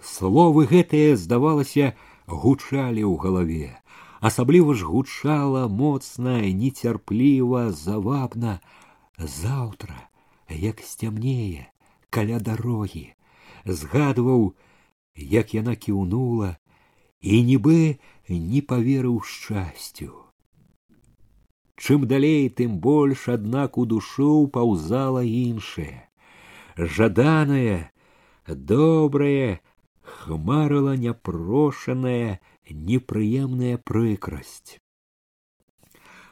[0.03, 1.95] Словы гэтыя, здавалася,
[2.27, 3.79] гучалі ў галаве,
[4.21, 8.59] асабліва ж гучала моцна, нецярпліва, завабна,
[9.19, 10.11] заўтра,
[10.57, 11.69] як сцямнее,
[12.11, 13.15] каля дарогі,
[13.65, 14.55] згадваў,
[15.17, 16.57] як яна кіўнула
[17.21, 20.13] і нібы не паверыў шчасцю.
[21.77, 26.09] Чым далей, тым больш, аднак у душу паўзала іншае.
[26.77, 27.91] Жаданае,
[28.47, 29.61] добрае,
[30.03, 32.39] хмарыла няпрошаная,
[32.71, 34.79] непрыемная прыкрасць.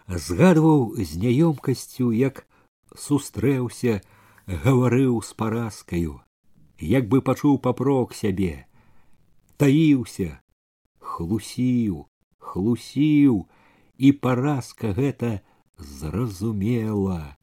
[0.07, 2.47] Згадваў з няёмкасцю, як
[2.97, 4.01] сустрэўся
[4.47, 6.21] гаварыў з паразкаю,
[6.81, 8.67] як бы пачуў папрок сябе,
[9.57, 10.41] таіўся,
[10.99, 12.07] хлусіў,
[12.39, 13.47] хлусіў,
[13.99, 15.41] і паразка гэта
[15.77, 17.37] зразумела.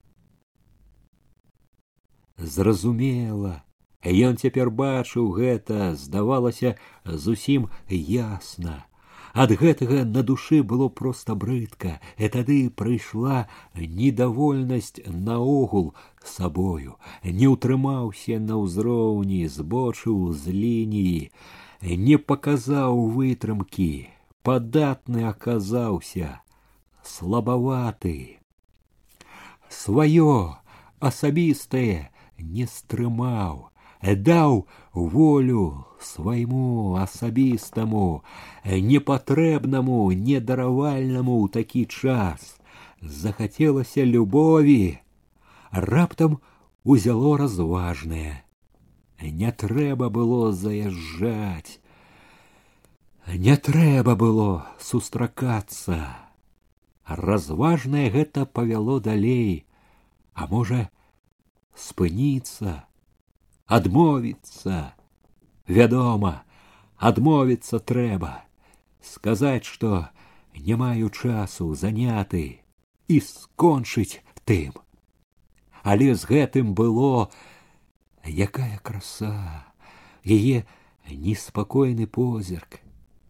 [2.38, 3.64] Зразумела,
[4.04, 6.76] ён цяпер бачыў гэта, здавалася
[7.06, 8.86] зусім ясна.
[9.37, 18.39] Ад гэтага на душы было проста брыдка, і тады прыйшла недовольнасць наогул сабою, не ўтрымаўся
[18.39, 21.31] на ўзроўні, збочыў з лініі.
[21.83, 24.07] не паказаў вытрымкі,
[24.47, 26.41] падатны аказаўся,
[27.03, 28.39] слабаваты.
[29.69, 30.57] Сваё
[31.01, 33.71] асабістае не стрымаў,
[34.03, 38.23] даў волю свайму асабістаму,
[38.65, 42.59] непатрэбнаму, недаравальнаму ў такі час.
[43.03, 44.99] Захацелася любові,
[45.71, 46.39] раптам
[46.85, 48.43] узяло разважнае.
[49.23, 51.79] Не трэба было заязджаць.
[53.27, 56.17] Не трэба было сустракацца.
[57.07, 59.67] Разважнае гэта павяло далей,
[60.35, 60.91] а можа,
[61.75, 62.86] спыніцца,
[63.67, 64.95] адмовіцца.
[65.67, 66.43] Вядома,
[66.99, 68.45] адмовіцца трэба,
[69.01, 70.09] сказаць, што
[70.57, 72.61] не маю часу заняты
[73.09, 74.75] і скончыць тым.
[75.83, 77.31] Але з гэтым было
[78.23, 79.67] якая краса,
[80.23, 80.63] яе
[81.11, 82.79] неспакойны позірк,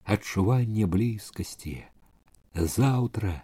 [0.04, 1.84] адчуванне блізкасці.
[2.54, 3.42] Заўтра,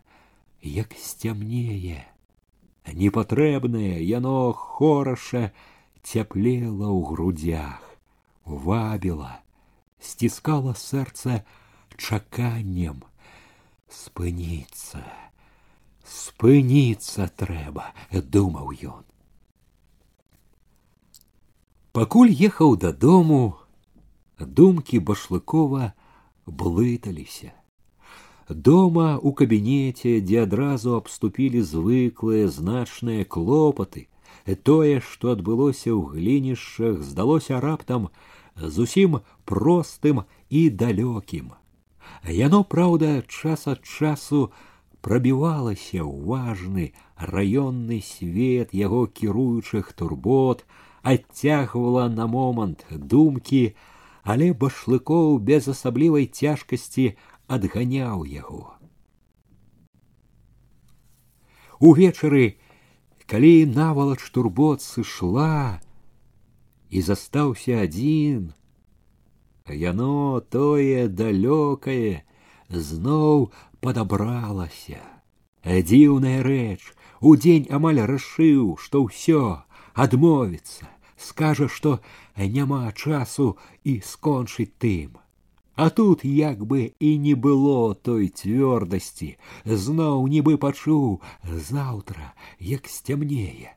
[0.60, 2.04] як сцямнее,
[2.92, 5.52] непатрэбнае яно хораша
[6.02, 7.82] цяплела ў грудях,
[8.44, 9.42] вабіла,
[10.00, 11.42] сціскала сэрца
[11.98, 13.02] чаканнем,
[13.90, 15.02] спыніцца,
[16.04, 19.04] спыніцца трэба, думаў ён.
[21.92, 23.58] Пакуль ехаў дадому,
[24.38, 25.94] думкі башлыкова
[26.46, 27.52] блыталіся.
[28.48, 34.06] Дома у кабінеце, дзе адразу абступілі звыклыя значныя клопаты,
[34.45, 38.09] тое, што адбылося ў глінішчах, здалося раптам
[38.55, 41.55] зусім простым і далёкім.
[42.27, 44.51] Яно, праўда, час ад часу
[45.01, 46.85] прабівалася ў важны
[47.17, 50.65] раённы свет яго кіруючых турбот,
[51.03, 53.75] адцягвала на момант думкі,
[54.23, 57.15] але башлыкоў без асаблівай цяжкасці
[57.47, 58.75] адганяў яго.
[61.83, 62.55] Увечары,
[63.28, 65.80] калі навалач турбот сышла
[66.88, 68.54] і застаўся адзін,
[69.68, 72.24] яно тое далёкае
[72.72, 73.52] зноў
[73.84, 75.04] падабралася.
[75.64, 76.80] Дзіўная рэч,
[77.20, 79.60] удзень амаль рашыў, што ўсё
[79.92, 80.88] адмовіцца,
[81.20, 82.00] скажа, што
[82.36, 85.18] няма часу і скончыць тым.
[85.75, 93.73] А тут як бы і не было той цвёрдасці, зноў нібы пачуў заўтра, як сцямнее.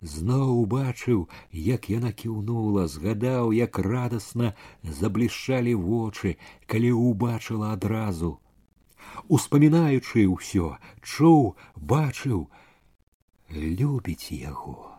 [0.00, 6.36] Зноў убачыў, як яна кіўнула, згадаў, як радасна заблішчалі вочы,
[6.66, 8.36] калі убачыла адразу.
[9.28, 12.48] Успамінаючы ўсё, чуў, бачыў,
[13.52, 14.90] любіць яго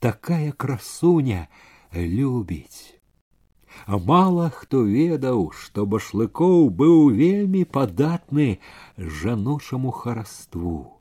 [0.00, 1.48] такая красуня
[1.92, 2.97] любіць.
[3.86, 8.58] А мала хто ведаў, што башлыкоў быў вельмі падатны
[8.96, 11.00] жаночаму хараству.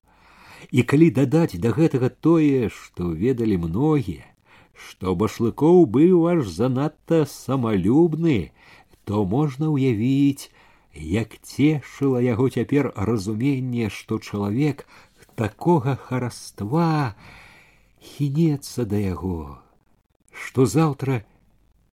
[0.72, 4.26] І калі дадаць да гэтага тое, што ведалі многія,
[4.74, 8.52] што башлыкоў быў аж занадта самалюбны,
[9.06, 10.50] то можна ўявіць,
[10.94, 14.86] як цешыла яго цяпер разуменне, што чалавек
[15.36, 17.16] такога хараства,
[18.02, 19.62] хінецца да яго,
[20.34, 21.24] што заўтра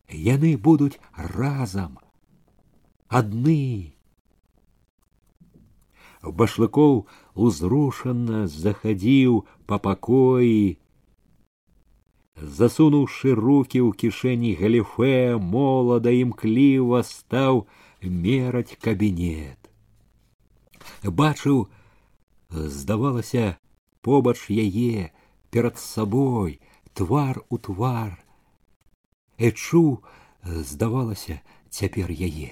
[0.10, 1.98] яны будуць разам
[3.10, 3.94] адны.
[6.22, 10.78] Башлыкоў узрушана захадзіў па пакоі,
[12.36, 17.66] засунуўшы руки ў кішэні галіфе, молада імкліва стаў
[18.04, 19.58] мераць кабінет.
[21.04, 21.68] Бачыў,
[22.50, 23.58] здавалася,
[24.02, 25.12] побач яе,
[25.52, 26.60] перад сабой,
[26.94, 28.20] твар у твар.
[29.40, 30.04] Эчу,
[30.44, 31.40] здавалася,
[31.72, 32.52] цяпер яе,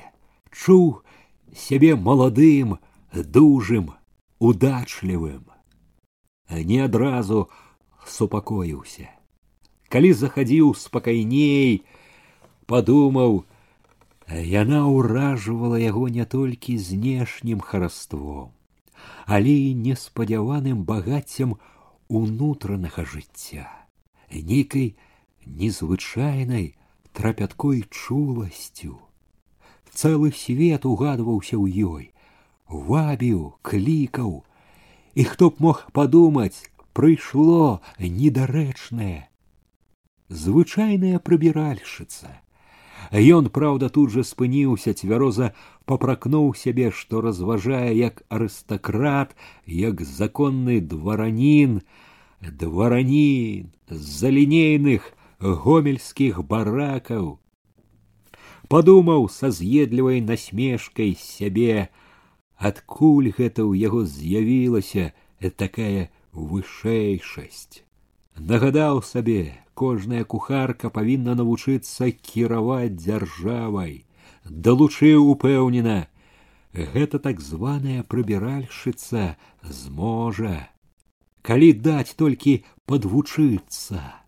[0.55, 1.03] чуў
[1.51, 2.77] сябе маладым,
[3.11, 3.91] дужым,
[4.39, 5.43] удачлівым.
[6.47, 7.49] Не адразу
[8.07, 9.11] супакоіўся.
[9.91, 11.83] Калі захадзіў спакайней,
[12.71, 13.43] падумаў,
[14.31, 18.55] яна ўражвала яго не толькі знешнім хараством,
[19.25, 21.59] але і неспадзяваным багаццем
[22.07, 23.67] унутранага жыцця,
[24.31, 24.95] нейкай
[25.45, 26.75] незвычайнай
[27.13, 29.01] трапяткой чуласцю.
[29.93, 32.03] Цэлы свет угадваўся ў ёй,
[32.69, 34.45] вабіў, клікаў,
[35.17, 39.29] і хто б мог падумаць, прыйшло недарэчнае.
[40.29, 42.41] Звычайная прыбіральшыца,
[43.11, 45.53] Ён, праўда, тут жа спыніўся, цвяроза
[45.87, 49.35] папракнуў сябе, што разважае як арыстакрат,
[49.65, 51.81] як законны дваранін,
[52.41, 57.39] дваранін з-за лінейных гомельскіх баракаў.
[58.67, 61.89] падумаў са з'едлівай насмешкай сябе,
[62.57, 65.13] адкуль гэта ў яго з'явілася
[65.55, 67.83] такая вышэйшасць.
[68.37, 74.05] Нагадаў сабе, кожная кухарка павінна навучыцца кіраваць дзяржавай,
[74.43, 75.97] далучыў упэўнена,
[76.73, 80.69] гэта так званая прыбіральшыца зможа,
[81.41, 84.20] калі даць толькі падвучыцца.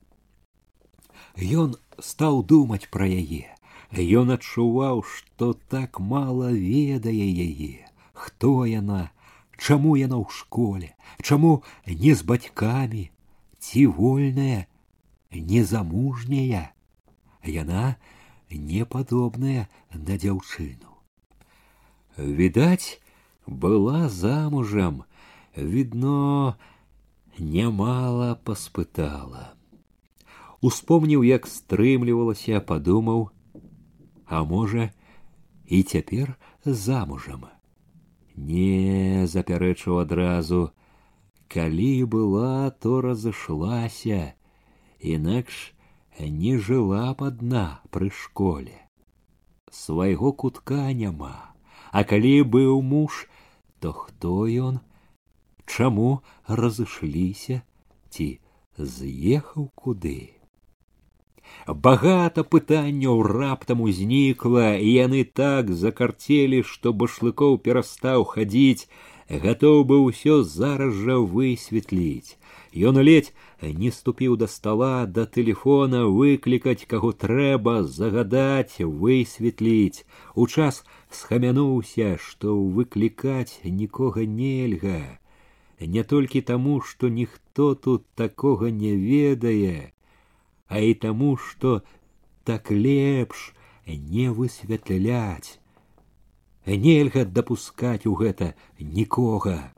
[1.40, 3.48] Ён стаў думаць пра яе.
[3.92, 9.10] Ён адчуваў, што так мала ведае яе, хто яна,
[9.58, 10.94] чаму яна ў школе,
[11.26, 13.10] чаму не з бацькамі,
[13.58, 14.68] ці вольная,
[15.32, 16.70] незамужняя.
[17.44, 17.98] Яна
[18.52, 21.02] не падобная на дзяўчыну.
[22.18, 23.00] Відаць,
[23.48, 25.04] была замужам,
[25.56, 26.58] відно,
[27.40, 29.56] нямала паспытала.
[30.65, 33.27] Успомніў, як стрымлівалася, падумаў,
[34.25, 34.87] а можа,
[35.69, 36.31] і цяпер
[36.65, 37.43] замужам.
[38.35, 40.61] Не запярэчыў адразу,
[41.53, 44.33] калі была, то разышлася,
[45.01, 45.75] інакш
[46.19, 48.79] не жыла б адна пры школе.
[49.71, 51.53] Свайго кутка няма,
[51.93, 53.27] а калі быў муж,
[53.81, 54.81] то хто ён,
[55.67, 57.61] чаму разышліся
[58.09, 58.29] ці
[58.79, 60.34] з'ехаў куды?
[61.68, 68.90] Багата пытанняў раптам узнікла, і яны так закарцелі, што башлыкоў перастаў хадзіць,
[69.44, 72.38] гатоў бы ўсё зараз жа высветліць.
[72.74, 80.06] Ён ледзь не ступіў да стола да тэлефона выклікаць каго трэба загадаць высветліць
[80.36, 80.84] у час
[81.20, 85.02] схамянуўся што выклікаць нікога нельга
[85.80, 89.93] не толькі таму што ніхто тут такога не ведае
[90.68, 91.82] а і таму, што
[92.44, 93.54] так лепш
[93.88, 95.58] не высвятляць.
[96.66, 99.74] Нельга дапускаць у гэта нікога.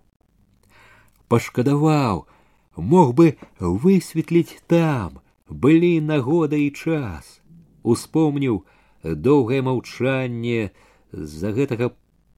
[1.32, 2.26] Пашкадаваў,
[2.76, 7.39] мог бы высветліць там, былі нагода і час.
[7.84, 8.66] Успомніў
[9.04, 10.72] доўгае маўчанне,
[11.12, 11.91] з-за гэтага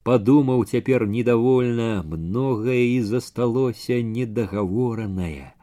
[0.06, 5.54] падумаў цяпер недовольна, многае і засталося недагаворанае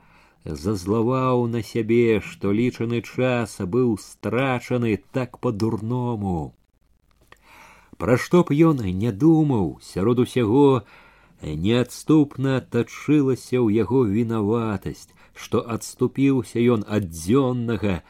[0.45, 6.54] зазлаваў на сябе, што лічаны час быў страчаны так по-дурному.
[8.02, 10.84] Пра што б ён не думаў, сярод усяго
[11.41, 18.02] неадступна тачылася ў яго вінаватасць, што адступіўся ён ад дзённага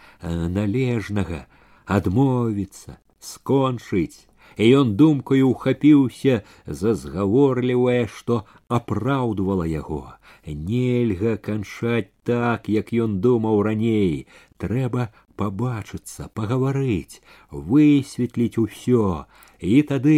[0.57, 1.45] належнага,
[1.85, 10.03] адмовіцца, скончыць, і ён думкаю ухапіўся за згаворлівае, што апраўдвала яго
[10.45, 14.27] нельга канчаць так як ён думаў раней
[14.63, 15.09] трэба
[15.41, 17.21] пабачыцца пагаварыць
[17.51, 19.25] высветліць усё
[19.59, 20.17] і тады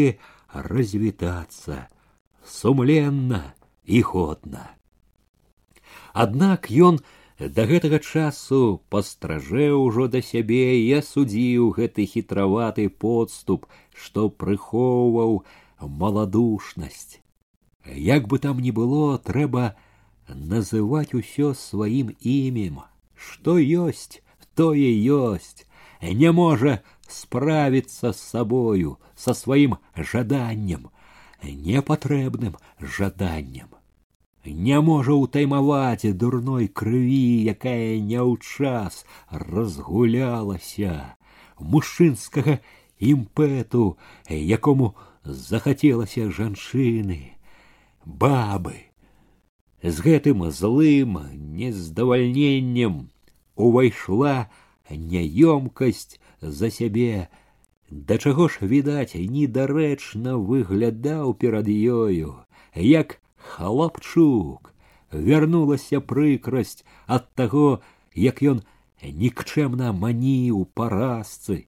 [0.53, 1.87] развітацца
[2.59, 3.43] сумленна
[3.85, 4.63] і годна
[6.13, 6.99] аднак ён
[7.57, 8.59] да гэтага часу
[8.93, 13.65] пастражэў ужо да сябе і асудзіў гэты хітраваты подступ
[14.05, 15.41] што прыхоўваў
[16.03, 17.19] маладушнасць
[18.09, 19.73] як бы там ні было трэба
[20.27, 22.81] называть усё сваім імем,
[23.15, 24.21] што ёсць,
[24.55, 25.65] тое ёсць,
[26.01, 30.89] не можа справіцца з сабою, са сваім жаданнем,
[31.43, 33.69] непатрэбным жаданнем.
[34.45, 41.15] Не можа ўтаймаваць дурной крыві, якая не ў час разгулялася,
[41.59, 42.59] мужчынскага
[42.99, 43.95] імпэту,
[44.27, 47.39] якому захацелася жанчыны,
[48.03, 48.86] бабы,
[49.82, 51.18] З гэтым злым
[51.58, 53.10] нездавальненнем
[53.54, 54.48] увайшла
[54.90, 57.28] няёмкасць за сябе.
[57.90, 62.34] Да чаго ж відаць недарэчна выглядаў перад ёю
[62.74, 64.74] як хлопчук
[65.12, 67.80] вярнулася прыкрасць ад таго
[68.14, 68.60] як ён
[69.02, 71.64] нікчэмна маніў паразцы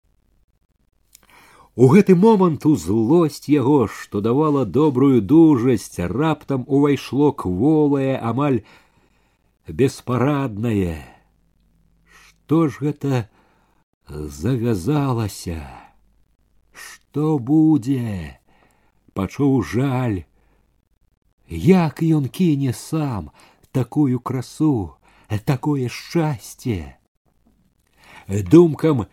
[1.81, 8.59] У гэты момант у злосць яго, што давала добрую дужасць, раптам увайшло кволае амаль
[9.65, 10.99] беспараднае.
[12.05, 13.23] Што ж гэта
[14.13, 15.65] завязалася?
[16.77, 18.37] Што будзе?
[19.17, 20.25] Пачуў жаль.
[21.49, 23.33] Як ён кіне сам
[23.73, 24.97] такую красу,
[25.49, 26.81] такое шчасце.
[28.29, 29.07] Думкам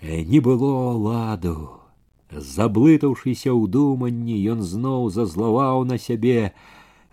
[0.00, 1.85] не было ладу
[2.30, 6.50] заблытаўшыся ў думанні ён зноў зазлаваў на сябе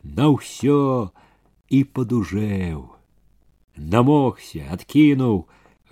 [0.04, 1.12] на ўсё
[1.70, 2.82] і падужэў
[3.78, 5.40] намогся адкінуў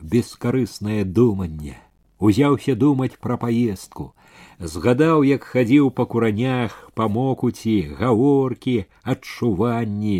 [0.01, 1.77] бескарыснае думанне
[2.21, 4.13] узяўся думаць пра паездку,
[4.59, 10.19] згадаў, як хадзіў па куранях, па мокуці, гаворкі, адчуванні.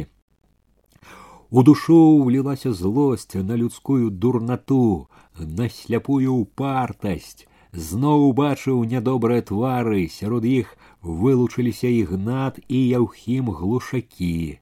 [1.51, 7.45] У душу ўлілася злосць на людскую дурнату, на сляпую упартасць.
[7.72, 14.58] Зноў убачыў нядобрыя твары, сярод іх вылучыліся ігнат і яўхім глушакі.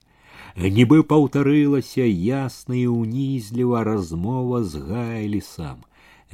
[0.56, 5.82] Нібы паўтарылася ясна і ўнізліва размова з гайлісам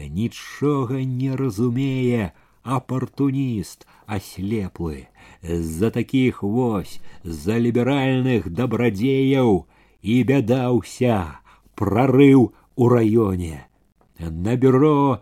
[0.09, 5.09] нічога не разумее апартуніст аслеплы
[5.43, 9.65] з-за такіх вось за ліберальных дабрадзеяў
[10.03, 11.41] і бяда ўся
[11.75, 13.65] прарыў у раёне
[14.19, 15.21] на бюро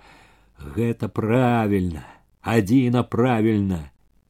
[0.76, 2.04] гэта правільна
[2.42, 3.80] адзіна правільна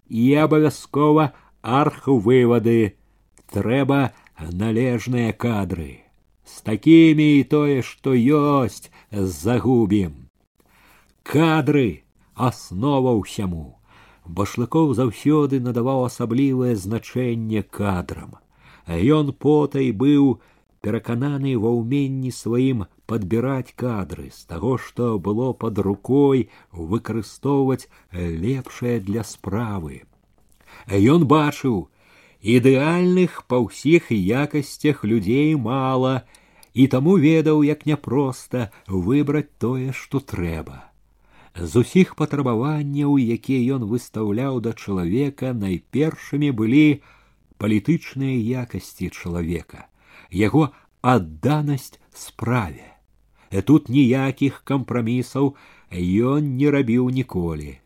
[0.08, 1.30] і абавязкова
[1.62, 2.96] архвывады
[3.54, 4.00] трэба
[4.62, 5.90] належныя кадры
[6.48, 10.14] з такімі і тое што ёсць загубім
[11.32, 11.86] кадры
[12.50, 13.64] аснова ўсяму
[14.40, 18.36] башлыкоў заўсёды надаваў асаблівае значэнне кадрам
[19.20, 20.38] ён потай быў
[20.80, 26.48] перакананы ва ўменні сваім падбіраць кадры з таго што было пад рукой
[26.94, 27.88] выкарыстоўваць
[28.46, 30.02] лепшае для справы
[31.14, 31.78] ён бачыў
[32.56, 34.12] ідэальных па ўсіх
[34.42, 36.14] якасцях людзей мала
[36.74, 38.68] і таму ведаў як няпроста
[39.08, 40.88] выбраць тое што трэба
[41.60, 47.02] з усіх патрабаванняў, якія ён выстаўляў да чалавека, найпершымі былі
[47.58, 49.88] палітычныя якасці чалавека,
[50.30, 50.70] яго
[51.02, 52.91] адданасць справе.
[53.52, 55.54] І тут ніякіх кампрамісаў
[56.32, 57.78] ён не рабіў ніколі.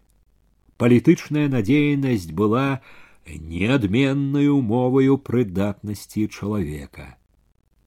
[0.82, 2.82] Палітычная надзейнасць была
[3.26, 7.14] неадменнай умоваю прыдатнасці чалавека.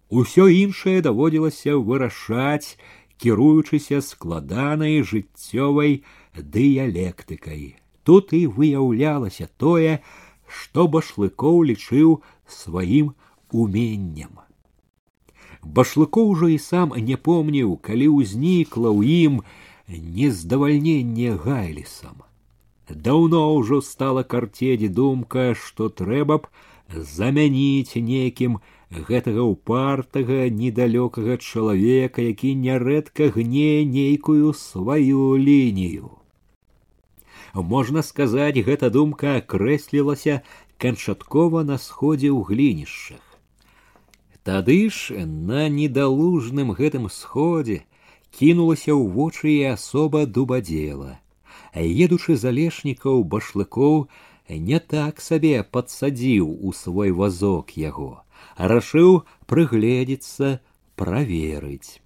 [0.09, 2.77] Усё іншае даводзілася вырашаць
[3.19, 6.03] кіруючыся складанай жыццёвай
[6.37, 7.75] дыялектыкай.
[8.03, 9.99] Тут і выяўлялася тое,
[10.47, 13.15] што башлыкоў лічыў сваім
[13.49, 14.39] уменнем.
[15.62, 19.34] Башлыкоў ужо і сам не помніў, калі ўзнікла ў ім
[19.88, 22.24] нездавальненне гайлісам.
[22.90, 26.48] Даўно ўжо стала карцедзі думка, што трэба б
[26.90, 28.58] замяніць некім
[28.90, 36.10] гэтага ўпартага недалёкага чалавека, які нярэдка гне нейкую сваю лінію.
[37.54, 40.42] Можна сказаць, гэта думка акрэслілася
[40.78, 43.29] канчаткова на сходзе ў глінішчах.
[44.43, 47.81] Тады ж на недалужным гэтым сходзе
[48.35, 51.17] кінулася ў вочы і асоба дубадзела.
[51.73, 53.97] Едучы залешнікаў башлыкоў
[54.69, 58.25] не так сабе падсадзіў у свой вазок яго
[58.57, 60.59] рашыў прыгледзецца
[60.95, 61.99] праверыць.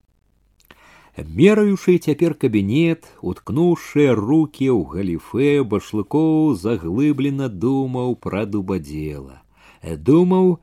[1.19, 9.41] Мераючы цяпер кабінет, уткнуўшы руки ў галіфе башлыкоў заглыблена думаў пра дубадзела.
[9.83, 10.59] Думаў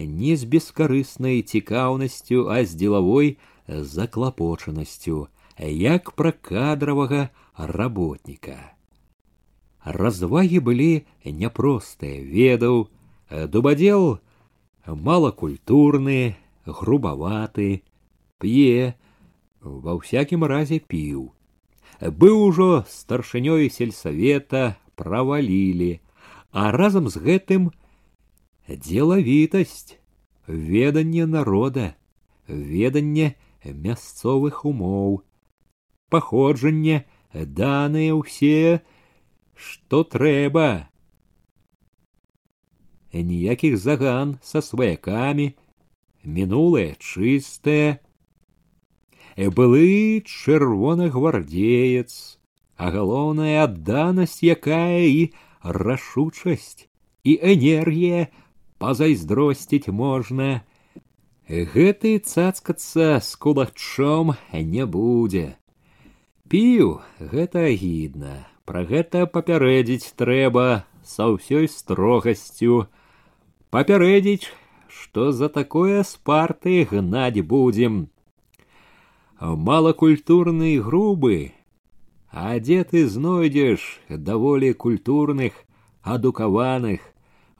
[0.00, 8.76] не з бескарыснай цікаўнасцю, а з дзелавой заклапочанасцю, як пра кадравага работніка.
[9.84, 12.90] Развагі былі няпростыя, ведаў,
[13.30, 14.18] дубадзел
[14.86, 17.82] малакультурны, грубаваты,
[18.38, 18.94] п'е,
[19.62, 21.32] ва ўсякім разе піў.
[22.02, 26.02] Быў ужо старшынёй сельсавета правалілі,
[26.52, 27.70] а разам з гэтым
[28.75, 29.97] дзелавітасць,
[30.47, 31.95] веданне народа,
[32.47, 35.23] веданне мясцовых умоў,
[36.09, 38.83] паходжанне, даныя ўсе,
[39.55, 40.91] што трэба,
[43.13, 45.55] ніякіх заган са сваякамі,
[46.23, 47.99] мінулае чыстае.
[49.37, 52.37] Былы чырвонагвардзеец,
[52.75, 55.31] а галоўная адданасць, якая і
[55.63, 56.87] рашучасць
[57.23, 58.27] і энергія
[58.80, 60.64] пазайздросціць можна.
[61.48, 65.56] Гэты цацкацца з кулачом не будзе.
[66.50, 72.86] Піў гэта агідна, пра гэта папярэдзіць трэба са ўсёй строгасцю,
[73.70, 74.50] папярэдзіць,
[74.90, 78.10] што за такое спарты гнаць будзем.
[79.40, 81.52] Малакультурны грубы,
[82.30, 85.52] а дзе ты знойдзеш даволі культурных,
[86.02, 87.00] адукаваных,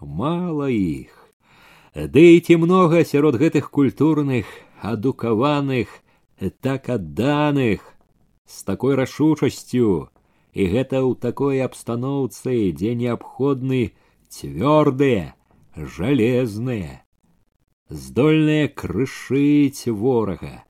[0.00, 1.12] мала іх.
[1.94, 4.44] Ды і ці многа сярод гэтых культурных,
[4.82, 5.88] адукаваных,
[6.60, 7.80] так адданых,
[8.46, 10.12] з такой рашучасцю,
[10.52, 13.96] і гэта ў такой абстаноўцы, дзе неабходны
[14.28, 15.34] цвёрдыя,
[15.76, 17.02] жалезные,
[17.88, 20.66] здольныя крышыць ворага.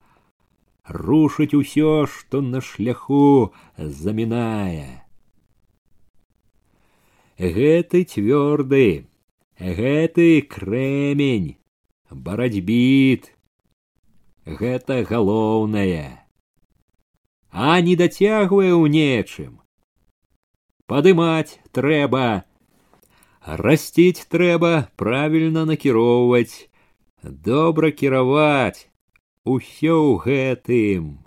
[0.89, 5.03] рушыць усё, што на шляху замінае.
[7.39, 9.07] Гэты цвёрды,
[9.61, 11.57] гэты крэмень,
[12.11, 13.33] барацьбіт,
[14.45, 16.23] гэта галоўнае,
[17.51, 19.61] а не дацягвае ў нечым.
[20.87, 22.45] Падымаць трэба,
[23.43, 26.71] расціць трэба правільна накіроўваць,
[27.23, 28.87] добра кіраваць,
[29.43, 31.27] усё ў гэтым.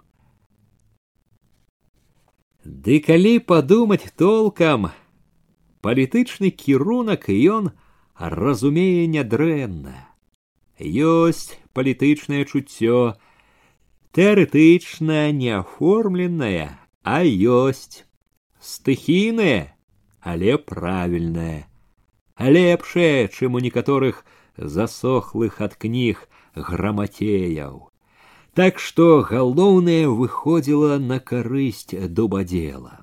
[2.63, 4.91] Ды калі падумаць толкам,
[5.81, 7.71] палітычны кірунак ён
[8.17, 9.95] разумее нядрэнна.
[10.79, 13.15] Ёсць палітычнае чуццё,
[14.15, 18.05] тэарэтычна неаформленае, а ёсць
[18.59, 19.75] стыхійнае,
[20.21, 21.67] але правільнае,
[22.39, 24.23] лепшае, чым у некаторых
[24.57, 27.89] засохлых ад кніг граматеяў.
[28.53, 33.02] Так што галоўнае выходзіла на карысць дубадзела.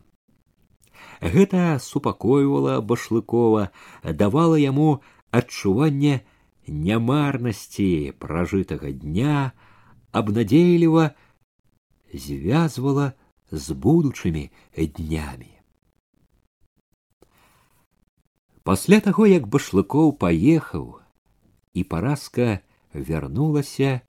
[1.21, 3.71] Гэта супакойвала башлыкова,
[4.05, 6.23] давала яму адчуванне
[6.69, 9.53] нямарнасці пражытага дня,
[10.13, 11.13] абнадзейліва
[12.13, 13.13] звязвала
[13.51, 15.53] з будучымі днямі.
[18.67, 20.99] Пасля таго, як башлыкоў паехаў,
[21.71, 22.61] і паразка
[22.91, 24.01] вярнулася,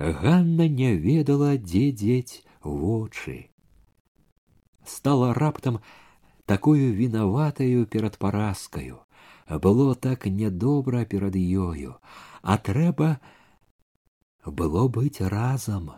[0.00, 3.48] Ганна не ведала, дзе дзець вочы.
[4.84, 5.80] Стала раптам
[6.46, 9.00] такою вінаватаю перад паразкаю.
[9.48, 11.98] Было так нядобра перад ёю,
[12.42, 13.18] а трэба
[14.46, 15.90] было быць разам,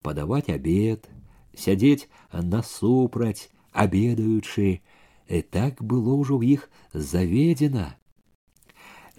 [0.00, 1.10] падаваць абед,
[1.54, 4.80] сядзець насупраць, абедаючы,
[5.28, 7.98] і так было ўжо ў іх заведзена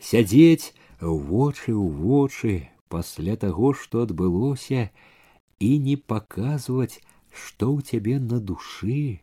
[0.01, 2.53] сядзець вочы ў вочы
[2.89, 4.89] пасля таго, што адбылося
[5.60, 9.22] і не паказваць, што ў цябе на душы.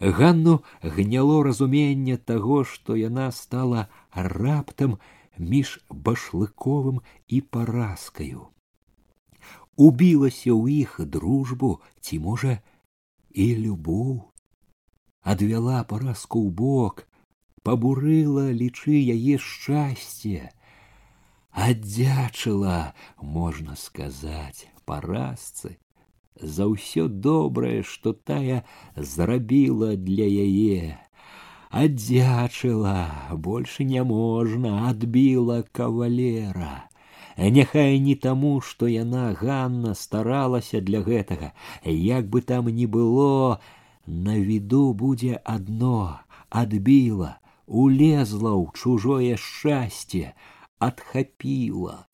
[0.00, 4.98] Ганну гняло разуменне таго, што яна стала раптам
[5.38, 8.50] між башлыковым і паразкаю.
[9.76, 12.58] Убілася ў іх дружбу ці можа
[13.30, 14.32] і любоў
[15.22, 17.06] адвяла паразку ў бок,
[17.62, 20.50] пабурыла лічы яе шчасце,
[21.54, 25.78] аддзячыла, можна сказаць, паразцы
[26.42, 28.64] за ўсё добрае, што тая
[28.96, 30.98] зрабіла для яе.
[31.70, 36.88] Аддзячыла, больше не можна, адбіла кавалера.
[37.38, 41.52] Няхай не таму, што яна Ганна старалася для гэтага,
[41.84, 43.58] як бы там ні было,
[44.06, 46.20] на віду будзе адно,
[46.50, 50.34] адбіла, улезла ў чужое шчасце,
[50.78, 52.04] адхапіла.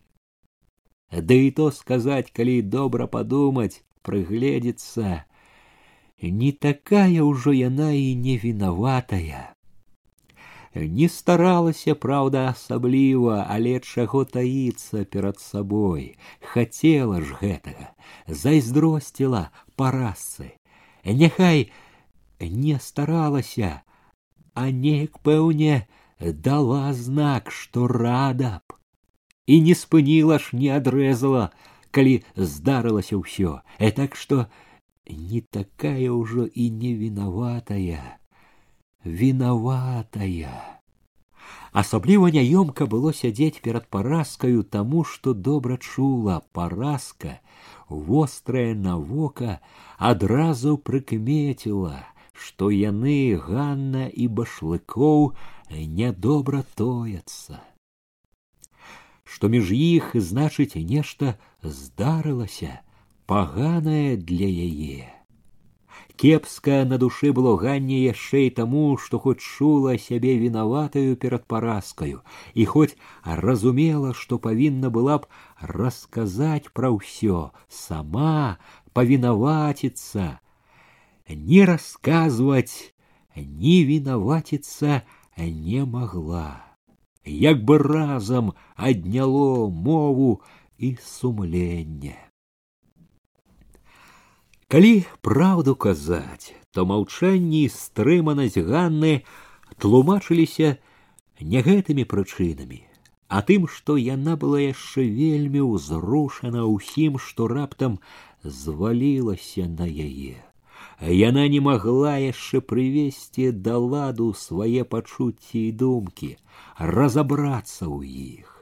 [1.11, 5.25] Да і то сказаць, калі добра падумаць, прыгледзецца,
[6.23, 9.55] не такая ўжо яна і не вінаватая.
[10.75, 16.19] Не старалася, праўда, асабліва, але чаго таіцца перад сабой,
[16.53, 17.91] хацела ж гэтага,
[18.29, 20.53] зайздросціла парасцы.
[21.05, 21.71] Няхай
[22.41, 23.83] не старалася,
[24.55, 25.87] а неяк пэўне
[26.21, 28.79] дала знак, што рада б
[29.49, 31.49] і не спыніла ж не адрэзала,
[31.93, 34.47] калі здарылася ўсё, э так што
[35.09, 38.21] не такая ўжо і не вінаватая,
[39.05, 40.81] вінаватая.
[41.73, 47.41] Асабліва няёмка было сядзець перад паразкаю таму, што добра чула паразка,
[47.89, 49.61] вострая на вока
[49.99, 52.05] адразу прыкмеціла
[52.39, 55.33] што яны Ганна і башлыкоў
[55.99, 57.61] нядобра тояцца.
[59.33, 62.81] Што між іх значыць нешта здарылася
[63.27, 65.19] паганае для яе.
[66.19, 72.23] Кепска на душы было ганне яшчэ і таму, што хоць чула сябе вінаватаю перад паразкаю
[72.55, 78.59] і хоць разумела, што павінна была б расказаць пра ўсё сама
[78.99, 80.43] павінаваціцца
[81.29, 82.95] не рассказывать,
[83.37, 85.05] не виноватиться
[85.37, 86.72] не могла.
[87.26, 90.42] Як бы разом адняло мову
[90.78, 92.18] і сумленне.
[94.68, 99.24] Калі праўду казаць, то маўчанні і стрыманасць Ганны
[99.78, 100.78] тлумачыліся
[101.40, 102.82] не гэтымі прычынамі,
[103.30, 108.00] а тым, што яна была яшчэ вельмі ўзрушана ўсім, што раптам
[108.44, 110.42] звалілася на яе
[111.01, 116.31] яна не магла яшчэ прывесці да ладу свае пачуцці і думкі,
[116.79, 117.99] разабрацца ў
[118.43, 118.59] іх.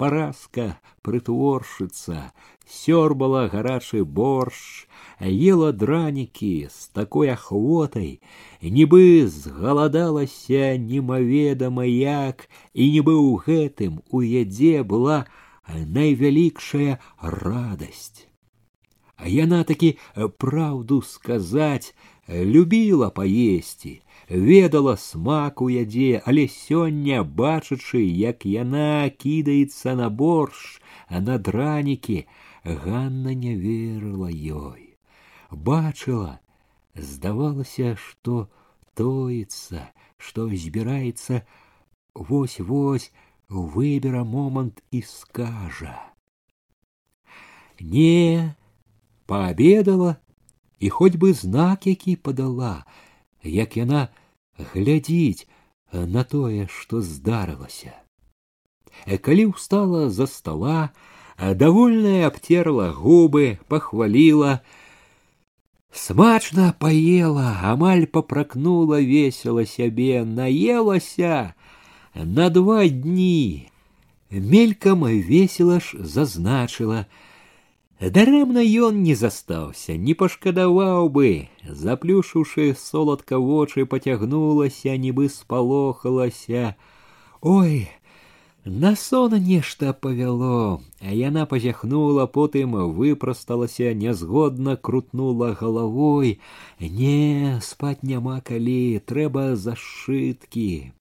[0.00, 2.32] паразка прытворшыца,
[2.74, 4.86] сёрбала гарачы борщ,
[5.20, 8.24] ела дранікі з такой ахвотай,
[8.62, 15.20] нібы згаладалася немаведама як, і нібы ў гэтым у ядзе была
[15.68, 18.24] найвялікшая радасць.
[19.16, 19.96] А яна такі
[20.42, 21.94] праўду сказаць,
[22.28, 31.20] любіла паесці, ведала смак у ядзе, але сёння, бачачы, як яна кідаецца на борщ, а
[31.20, 32.24] на дранікі,
[32.64, 34.90] Ганна не верыла ёй
[35.50, 36.40] бачыла,
[36.94, 38.48] здавалася, што
[38.94, 41.42] тоіцца, што збіраецца
[42.14, 43.10] вось-вось
[43.48, 45.98] выбера момант і скажа.
[47.80, 48.54] Не,
[49.26, 50.16] паабедала
[50.78, 52.84] і хоць бы знак які падала,
[53.42, 54.08] як яна
[54.72, 55.46] глядзіць
[55.92, 57.94] на тое, што здарылася.
[59.06, 60.90] Калі ўстала за стола,
[61.38, 64.60] довольная абтерла губы, пахваліла,
[65.92, 71.54] Смачна поела, амаль попракнула весело сябе, наелася
[72.14, 73.66] на два дні.
[74.30, 77.06] Мелькам весела ж зазначыла.
[78.00, 86.76] Дарэмна ён не застаўся, не пашкадаваў бы, заплюшыўшы соладка вочы, пацягнулася, нібы спалохалася.
[87.42, 87.90] Ой,
[88.64, 96.40] на сон нешта павяло, а яна пазяхнула, потым выпрасталася, нязгодна крутнула галавой.
[96.80, 100.92] Не, спаць няма калі, трэба зашыткі.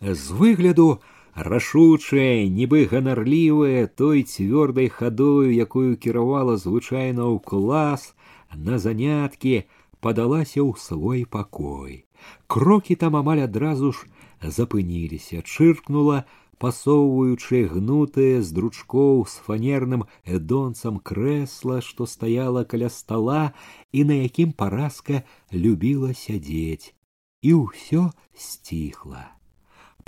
[0.00, 1.00] З выгляду
[1.38, 8.14] рашучая, нібы ганарлівая той цвёрдай хадою, якую кіравала звычайна ў клас,
[8.54, 9.66] на заняткі
[10.00, 12.06] падалася ў свой пакой.
[12.46, 14.06] Крокі там амаль адразу ж
[14.40, 16.24] запыніліся, чыркнула,
[16.62, 23.52] пасоўваючы гнутае з дручкоў з фанерным эдонцам крэсла, што стаяла каля стола
[23.92, 26.94] і на якім паразка любіла сядзець,
[27.42, 29.34] і ўсё сціхла.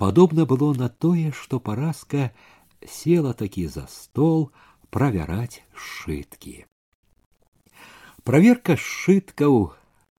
[0.00, 2.30] Падобна было на тое, што паразка
[2.84, 4.50] села такі за стол
[4.90, 6.64] правяраць сшыткі.
[8.26, 9.72] Праверка сшыткаў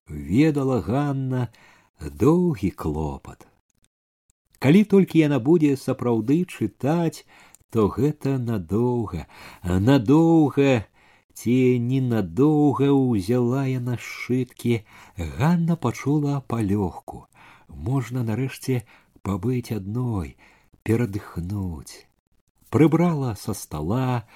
[0.08, 1.48] ведала Ганна
[2.00, 3.46] доўгі клопат.
[4.58, 7.22] Калі толькі яна будзе сапраўды чытаць,
[7.70, 9.26] то гэта надоўга,
[9.62, 10.88] надоўга
[11.38, 14.82] ці ненадоўга ўзяла яна сшыткі,
[15.38, 17.26] Ганна пачула палёгку.
[17.68, 18.82] Можна нарэшце
[19.22, 20.36] пабыць адной,
[20.82, 22.06] перадыхнуць.
[22.70, 24.28] Прыбрала са стола,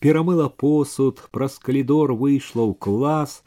[0.00, 3.42] перамыла посуд, праз калідор выйшла ў клас,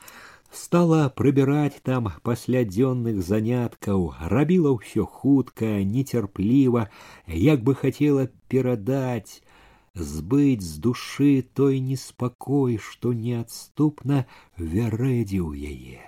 [0.52, 6.90] стала прыбіраць там пасля дзённых заняткаў, рабіла ўсё хутка, нецярпліва,
[7.28, 9.44] як бы хацела перадаць,
[9.94, 14.26] збыць з душы той неспакой, што неадступна
[14.58, 16.02] вярэдзіў яе.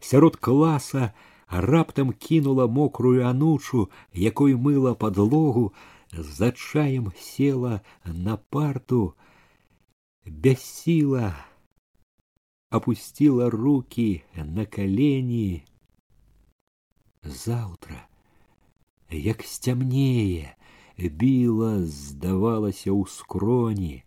[0.00, 1.14] Сярод класа
[1.48, 5.72] раптам кінула мокрую анучу, якой мыла падлогу,
[6.12, 9.14] за чаем села на парту,
[10.26, 11.36] бяссіла,
[12.70, 15.64] опустила руки на колени.
[17.22, 18.08] Завтра,
[19.10, 20.56] як сцямнее,
[20.98, 24.04] біла, здавалася ў скроні.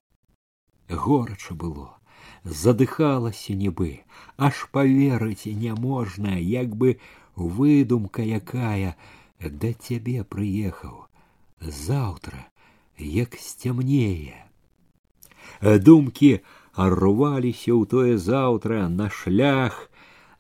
[0.89, 1.97] Горача было,
[2.43, 4.05] задыхалася нібы,
[4.37, 6.99] аж поверыць няможна, як бы
[7.39, 8.95] выдумка якая
[9.39, 11.05] да цябе прыехаў.
[11.59, 12.47] Завтра,
[12.97, 14.45] як сцямнее.
[15.61, 16.41] Думкі
[16.75, 19.89] рваліся ў тое заўтра на шлях,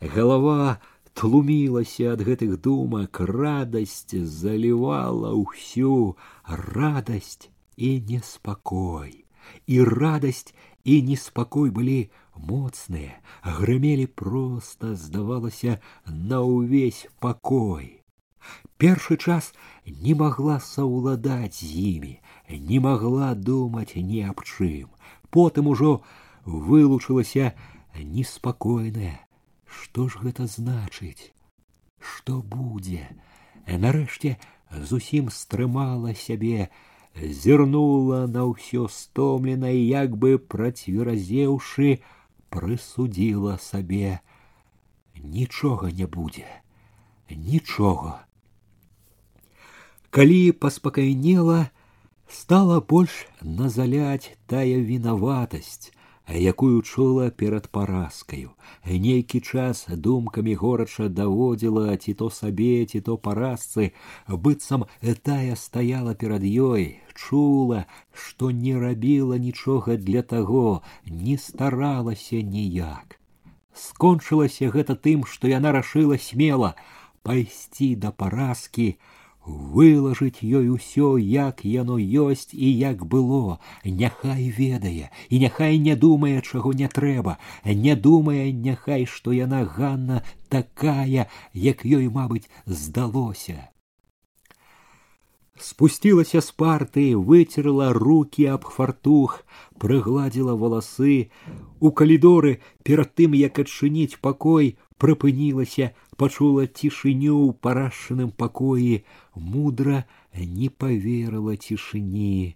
[0.01, 0.79] галава
[1.15, 9.23] тлумілася ад гэтых думак, радасць залівала ўсю радасць і неспакой.
[9.67, 10.51] І радасць
[10.83, 18.05] і неспакой былі моцныя, грымелі проста, здавалася, на ўвесь пакой.
[18.77, 19.53] Першы час
[19.85, 22.13] не магла саўладаць з імі,
[22.69, 24.91] не магла думаць ні аб чым,
[25.31, 26.01] потым ужо
[26.45, 27.53] вылучылася
[27.95, 29.19] неспакойная.
[29.65, 31.31] Што ж гэта значыць?
[31.99, 33.07] Што будзе?
[33.65, 34.35] Нарэшце
[34.71, 36.69] зусім стрымала сябе,
[37.21, 41.99] зірнула на ўсё стомлена і як бы працверазеўшы,
[42.49, 44.19] прысудзіла сабе:
[45.19, 46.47] нічога не будзе,
[47.29, 48.25] нічога.
[50.09, 51.69] Калі паспакайнела,
[52.27, 55.91] стала больш назаляць тая вінаватасць,
[56.34, 58.50] якую чула перад паразкаю.
[58.86, 63.92] Нейкі час думкамі горача даводзіла ці то сабе, ці то паразцы,
[64.28, 64.86] быццам
[65.22, 73.18] тая стаяла перад ёй, чула, што не рабіла нічога для таго, не старалася ніяк.
[73.74, 76.74] Скончылася гэта тым, што яна рашыла смела
[77.22, 78.96] пайсці да паразкі,
[79.46, 83.58] вылажыць ёй усё як яно ёсць і як было.
[83.84, 87.38] Няхай ведае і няхай не думае чаго не трэба.
[87.64, 93.70] Не думае няхай што яна ганна такая як ёй мабыць здалося.
[95.60, 99.44] Спусцілася з парты выцерла руки аб фартух
[99.78, 101.30] прыгладзіла валасы.
[101.80, 109.03] У калідоры перад тым як адчыніць пакой прыпынілася пачула цішыню ў парашаным пакоі
[109.35, 112.55] мудра не поверила цішыні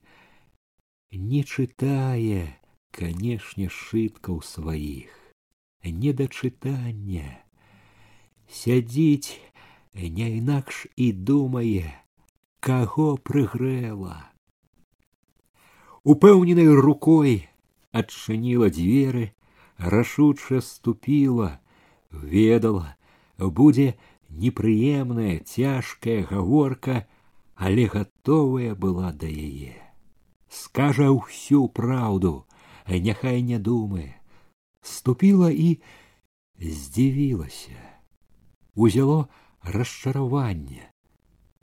[1.11, 2.41] не чытае
[2.95, 5.11] канешне шытка ў сваіх
[6.03, 7.27] не да чытання
[8.61, 9.39] сядзіць
[9.93, 11.91] не інакш і думае
[12.69, 14.15] каго прыгрэла
[16.13, 17.35] упэўненай рукой
[17.91, 19.25] адчыніла дзверы
[19.95, 21.49] рашуча ступіла
[22.11, 22.95] ведала
[23.37, 23.95] будзе
[24.29, 27.07] непрыемная цяжкая гаворка,
[27.55, 29.75] але гатовая была да яе.
[30.49, 32.45] Скажа ўсю праўду,
[32.85, 34.15] а няхай не думае,
[34.81, 35.81] ступіла і
[36.59, 37.77] здзівілася.
[38.75, 39.27] Узяло
[39.61, 40.89] расчараванне.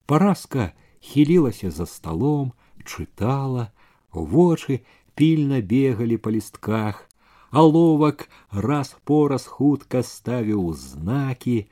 [0.07, 2.53] Паразка хілілася за сталом,
[2.85, 3.73] чытала,
[4.13, 7.09] вочы пільна бегалі па лістках,
[7.51, 11.69] аловак раз пораз хутка ставіў знакі,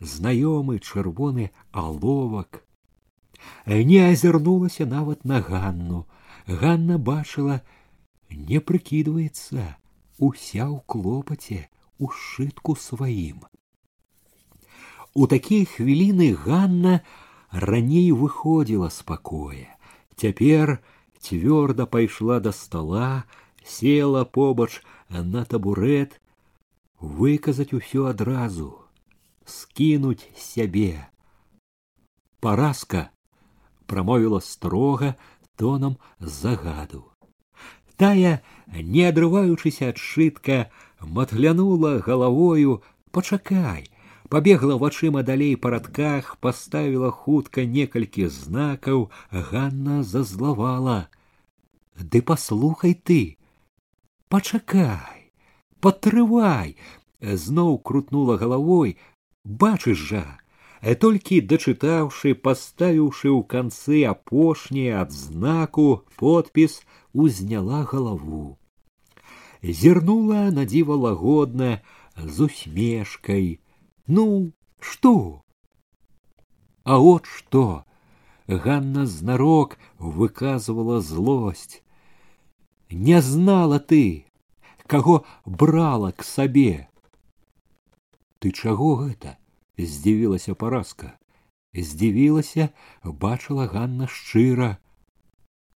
[0.00, 2.64] знаёмы чырвоны аловак.
[3.66, 6.06] Не азірнулася нават на Ганну.
[6.46, 7.62] Ганна бачыла,
[8.30, 9.76] не прыкідваецца,
[10.18, 11.68] уся ў клопаце,
[11.98, 13.44] у шытку сваім.
[15.14, 17.00] У такія хвіліны Ганна
[17.50, 19.70] раней выходзіла з пакоя.
[20.16, 20.82] Цяпер
[21.20, 23.24] цвёрда пайшла да стола,
[23.64, 26.20] села побач на табурет,
[27.00, 28.80] выказаць усё адразу
[29.44, 31.08] скинуть сябе.
[32.40, 33.10] Паразка
[33.86, 35.16] промовила строго
[35.56, 37.12] тоном загаду.
[37.96, 40.70] Тая, не адрываючыся ад шытка,
[41.00, 42.82] матглянула галавою,
[43.12, 43.88] пачакай,
[44.28, 51.08] пабегла вачыма далей па радках, паставіла хутка некалькі знакаў, Ганна зазлавала.
[51.94, 53.37] Ды паслухай ты,
[54.28, 55.32] пачакай,
[55.80, 56.76] падтрывай,
[57.20, 58.96] зноў крутнула галавой,
[59.44, 60.24] бачыш жа
[60.80, 65.86] э, толькі дачытаўшы паставіўшы ў канцы апошняе адзнаку
[66.16, 66.80] подпіс
[67.12, 68.56] узняла галаву
[69.80, 71.70] зірнула на дзіва лагодна
[72.16, 73.46] з усмешкай
[74.06, 74.26] ну
[74.80, 75.14] што
[76.84, 77.84] а от што
[78.48, 81.80] ганна знарок выказывала злосць
[82.90, 84.26] не знала ты
[84.86, 86.88] каго брала к сабе
[88.38, 89.36] ты чаго гэта
[89.78, 91.14] здзівілася паразка
[91.74, 92.68] здзівілася
[93.04, 94.78] бачыла ганна шчыра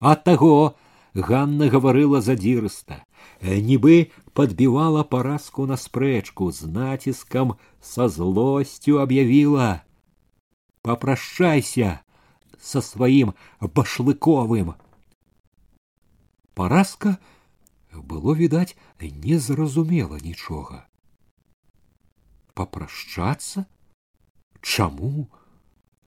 [0.01, 0.75] а таго
[1.15, 3.05] ганна гаварыла задзірыста
[3.43, 9.85] нібы подбівала паразку на спрэчку з націскам са злосцю аб'явіла
[10.83, 12.01] папрашчайся
[12.61, 14.75] са сваім башлыковым
[16.60, 17.16] Паразка
[18.12, 20.84] было відаць не зразумела нічога.
[22.54, 23.64] Папрашчацца?
[24.60, 25.30] Чаму?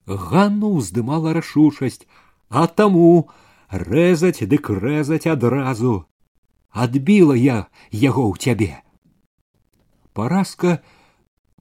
[0.05, 2.05] Ганну ўздымала рашучасць
[2.53, 3.33] а таму
[3.73, 6.05] рэзаць дык рэзаць адразу.
[6.69, 7.59] Адбіла я
[8.05, 8.73] яго ў цябе.
[10.13, 10.85] Паразка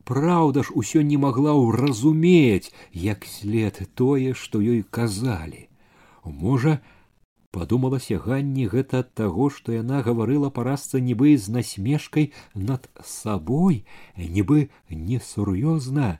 [0.03, 5.69] праўда ж усё не магла ўразумець як след тое што ёй казалі.
[6.27, 6.81] Можа
[7.56, 13.84] Падумалася ганні гэта ад таго, што яна гаварыла паразца нібы з насмешкай над сабой,
[14.16, 16.18] нібы несур'ёзна.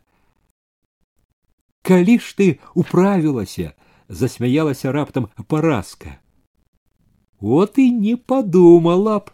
[1.87, 3.75] Калі ж ты управілася,
[4.09, 6.19] засмяялася раптам паразка.
[7.41, 9.31] От і не падумала б.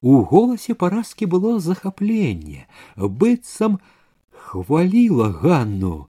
[0.00, 2.66] У голасе паразкі было захапленне,
[2.96, 3.78] быццам
[4.30, 6.08] хваліла Ганну.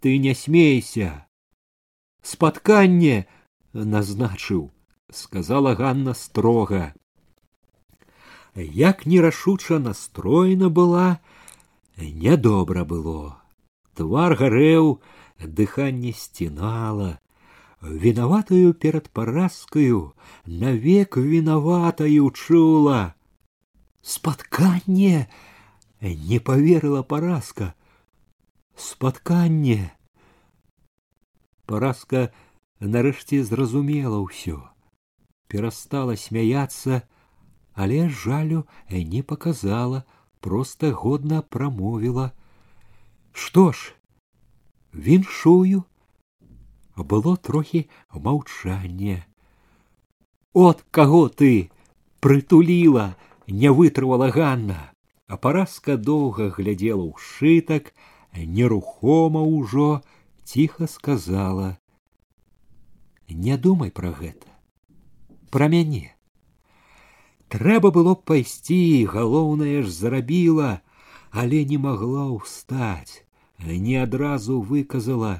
[0.00, 1.26] Ты не смейся.
[2.22, 3.26] Спатканне
[3.76, 4.70] назначыў
[5.12, 6.92] сказала ганна строга
[8.54, 11.20] як нерашуча настроена была
[11.96, 13.40] нядобра было
[13.96, 15.00] твар гарэў
[15.40, 17.18] дыханне сцінала
[17.82, 20.14] вінаватую перад паразкаю
[20.46, 23.14] навек вінаватаю чула
[24.02, 25.28] спатканне
[26.00, 27.74] не поверыла паразка
[28.76, 29.92] спатканне
[31.66, 32.30] паразка
[32.80, 34.58] нарэшце зразумела ўсё
[35.52, 37.02] перастала смяяться
[37.74, 40.04] але жалю не показала
[40.40, 42.32] просто годна прамовіла
[43.32, 43.94] что ж
[44.92, 45.84] віншую
[46.96, 49.18] было трохі маўчанне
[50.52, 51.70] от каго ты
[52.20, 53.06] прытуліла
[53.46, 54.80] не вытрывала ганна
[55.28, 57.94] а паразка доўга глядзела ў шытак
[58.36, 60.02] нерухома ўжо
[60.44, 61.78] ціха сказала
[63.28, 64.48] не думай пра гэта
[65.50, 66.04] пра мяне
[67.54, 68.80] трэба было б пайсці
[69.12, 70.70] галоўнае ж зарабіла
[71.42, 73.24] але не магла ўстаць
[73.62, 75.32] не адразу выказала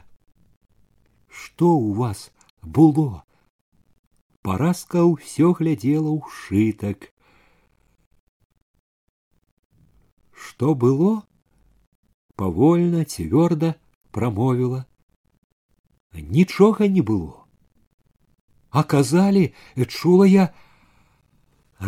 [1.28, 2.24] што ў вас
[2.78, 3.24] было
[4.48, 7.09] паразка ўсё глядзела ў шытак
[10.46, 11.12] што было
[12.42, 13.74] павольна цвёрда
[14.16, 14.82] прамовіла
[16.38, 17.42] нічога не было
[18.76, 19.44] а казалі
[19.88, 20.48] чула я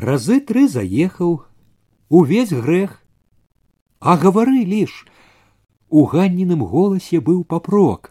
[0.06, 1.36] разы тры заехаў
[2.20, 2.98] увесь грэх
[4.00, 4.98] а гавары лишь
[5.88, 8.10] у ганніным голасе быў папрок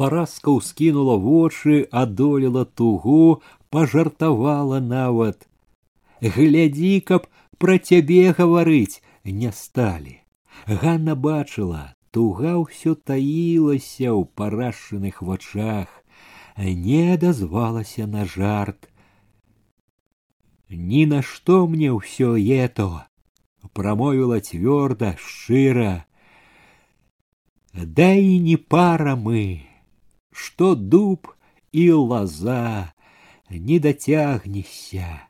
[0.00, 5.48] паразка ўскінула вочы адолела тугу пажартавала нават
[6.38, 7.28] глядзі каб
[7.64, 9.02] пра цябе гаварыць
[9.42, 10.16] не сталі
[10.82, 11.82] ганна бачыла
[12.16, 15.92] туга ўсё таілася ў парашчаных вачах
[16.56, 18.88] не адазвалася на жарт
[20.70, 22.88] ні на што мне ўсё ето
[23.76, 26.06] прамовіла цвёрда шчыра
[27.74, 29.44] да і не пара мы
[30.32, 31.30] што дуб
[31.72, 32.92] і лаза
[33.50, 35.28] не дацягнешся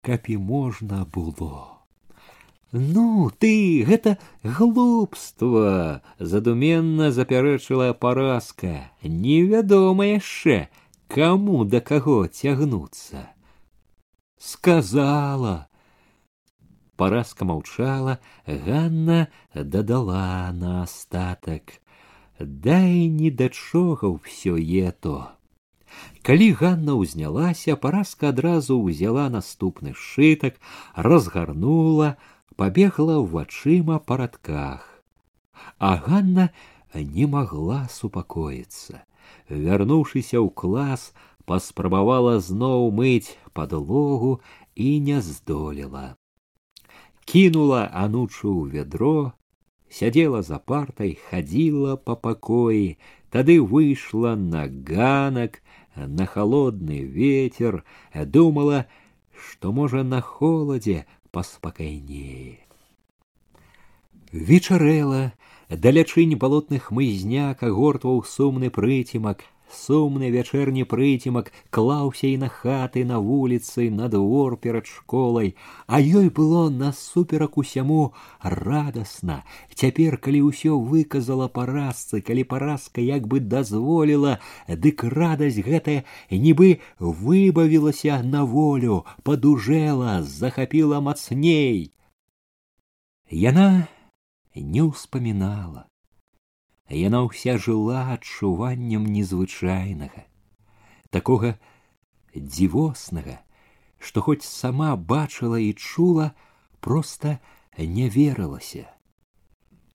[0.00, 1.75] каб і можна было
[2.71, 10.67] Ну ты гэта глупства задуменна запярэчыла паразка невядома яшчэ
[11.07, 13.31] каму да каго цягнуцца.
[14.37, 15.67] Сказала.
[16.95, 21.79] Паразка маўчала ганна дадала на астатак.
[22.39, 25.33] Дай ні да чога ўсё ето.
[26.21, 30.59] Калі ганна ўзнялася паразка адразу ўзяла наступны сшытак
[30.93, 32.17] разгарнула
[32.56, 34.88] побегла ў вачыма па радках
[35.78, 36.48] а ганна
[36.94, 39.04] не могла супакоіцца
[39.48, 41.12] вярнуўшыся ў клас
[41.50, 44.32] паспрабавала зноў мыць падлогу
[44.74, 46.04] і не здолела
[47.32, 49.32] кінула анучу ў вядро
[49.98, 52.96] сядзела за партай хадзіла па пакоі
[53.34, 55.60] тады выйшла на ганак
[55.96, 57.82] на холодны ветер
[58.36, 58.84] думала
[59.46, 62.59] што можа на холадзе паспакайнее.
[64.31, 65.33] Вечарэла,
[65.69, 73.88] далячынь балотных мызняк агортваў сумны прыцемак, сумны вячэрні прыцемак клаўся і на хаты на вуліцы
[73.90, 75.54] на двор перад школай,
[75.86, 78.12] а ёй было насуперак усяму
[78.42, 79.42] радасна.
[79.74, 88.20] Цяпер, калі ўсё выказала паразцы, калі паразка як бы дазволіла, дык радасць гэтая нібы выбавілася
[88.22, 91.92] на волю, падужэла, захапіла мацней.
[93.32, 93.88] Яна
[94.54, 95.88] не ўспамінала
[96.89, 100.23] яна ўся жыла адчуваннем незвычайнага
[101.09, 101.57] такога
[102.35, 103.41] дзівоснага
[103.99, 106.31] што хоць сама бачыла і чула
[106.79, 107.39] проста
[107.77, 108.85] не верылася.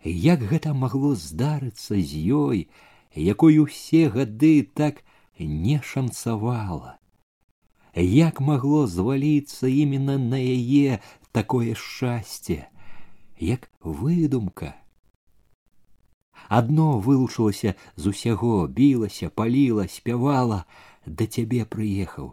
[0.05, 2.69] Як гэта магло здарыцца з ёй
[3.15, 5.05] якой усе гады так
[5.39, 6.99] не шанцавала?
[7.95, 11.01] Як магло зваліцца именно на яе
[11.31, 12.67] такое шчасце?
[13.39, 14.75] Як выдумка
[16.50, 20.64] адно вылучылася з усяго білася паліла спявала
[21.06, 22.32] да цябе прыехаў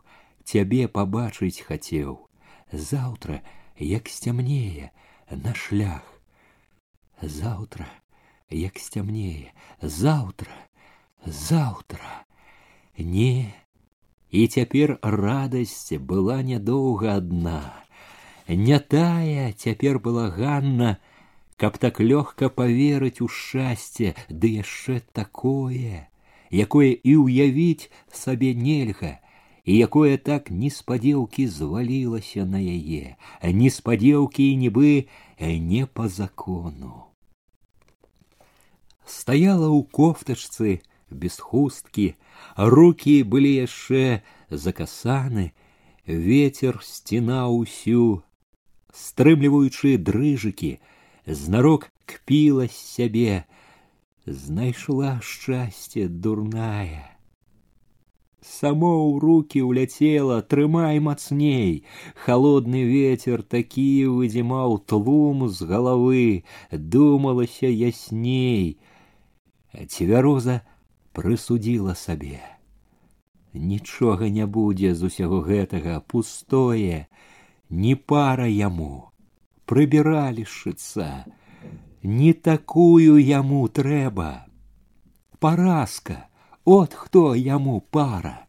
[0.52, 2.16] цябе пабачыць хацеў
[2.72, 3.40] заўтра
[3.78, 4.90] як сцямнее
[5.30, 6.02] на шлях
[7.22, 7.88] заўтра
[8.50, 10.52] як сцямнее заўтра
[11.26, 12.26] заўтра
[12.98, 13.52] не
[14.30, 17.58] і цяпер радасць была нядоўга адна
[18.48, 20.96] не тая цяпер была ганна
[21.58, 26.08] каб так лёгка поверыць у шчасце ды яшчэ такое
[26.64, 27.90] якое і ўявіць
[28.20, 29.12] сабе нельга
[29.64, 33.16] і якое так неспадзеўкі звалілася на яе
[33.62, 34.92] неспадзеўкі і нібы
[35.70, 36.92] не по закону
[39.06, 42.06] стаяла ў кофтачцы без хусткі
[42.56, 44.20] руки былі яшчэ
[44.50, 45.52] закасаны
[46.06, 48.22] ветер сцінаў усю
[48.94, 50.78] стрымліваючы дрыжыкі,
[51.28, 53.44] знарок кпіла з сябе,
[54.26, 57.14] знайшла шчасце дурная.
[58.44, 61.88] Само ў руки уляцела, трымай мацней.
[62.26, 68.76] Холодный ветер такі выдзімаў тлум з галавы, думалася ясней.
[69.72, 70.60] Цвяроза
[71.16, 72.44] прысудзіла сабе.
[73.54, 77.08] Нічога не будзе з усяго гэтага пустое,
[77.70, 79.07] не пара яму,
[79.68, 81.24] прыбіралішыцца,
[82.02, 84.46] не такую яму трэба.
[85.40, 86.28] Паразка,
[86.64, 88.46] от хто яму пара.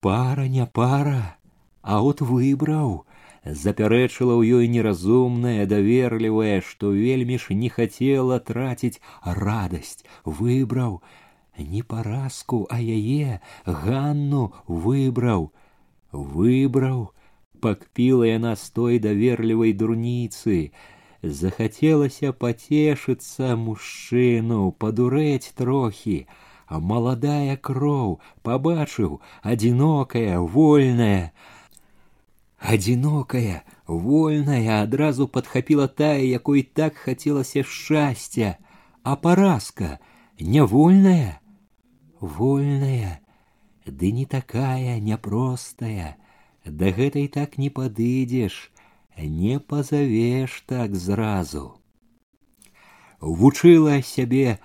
[0.00, 1.36] Пара не пара,
[1.82, 3.04] а от выбраў,
[3.44, 11.00] запярэчыла ў ёй неразумная, даверлівая, што вельмі ж не хацела траціць радасць, выбраў
[11.58, 15.50] не паразку, а яе ганну выбраў,
[16.12, 17.10] выбраў,
[17.62, 20.70] пакпіла яна з той даверлівай дурніцы,
[21.22, 26.26] захацелася пацешыцца мужчыну, падурэць трохі,
[26.66, 31.32] а маладая кроў пабачыў адзінокая, вольная.
[32.58, 38.58] Адзінокая, вольная адразу падхапіла тая, якой так хацелася шчасця,
[39.02, 39.98] а паразка
[40.38, 41.40] нявольная,
[42.20, 43.20] вольная,
[43.86, 46.16] ды не такая няпростая,
[46.64, 48.70] да гэтай так не падыдзеш,
[49.18, 51.80] не позовешь так зразу.
[53.20, 54.58] Вучыла сябе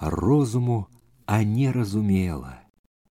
[0.00, 0.88] розуму,
[1.26, 2.58] а не разумела,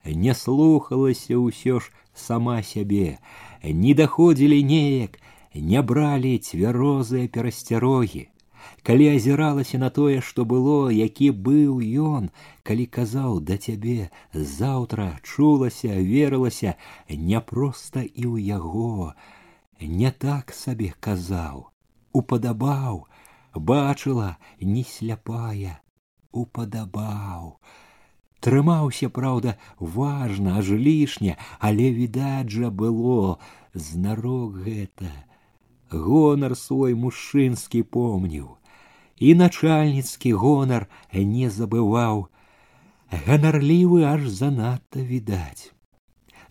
[0.06, 3.19] не слухалася ўсё ж сама сябе,
[3.61, 5.19] не даходзілі неяк,
[5.53, 8.30] не бралі цвярозыя перасцярогі.
[8.82, 12.30] Калі азіралася на тое, што было, які быў ён,
[12.66, 16.74] калі казаў да цябе заўтра чулася, верылася
[17.09, 19.14] няпроста і ў яго,
[19.78, 21.70] не так сабе казаў,
[22.12, 23.06] упадабаў,
[23.54, 25.78] бачыла не сляпая,
[26.32, 27.59] упадабаў.
[28.42, 33.38] Трымаўся, праўда, важна, аж лішне, але відаць жа было,
[33.74, 35.12] знарок гэта.
[35.92, 38.59] Гонар свой мужчынскі помніў,
[39.18, 42.27] і начальніцкі гонар не забываў.
[43.11, 45.77] Ганарлівы аж занадта відаць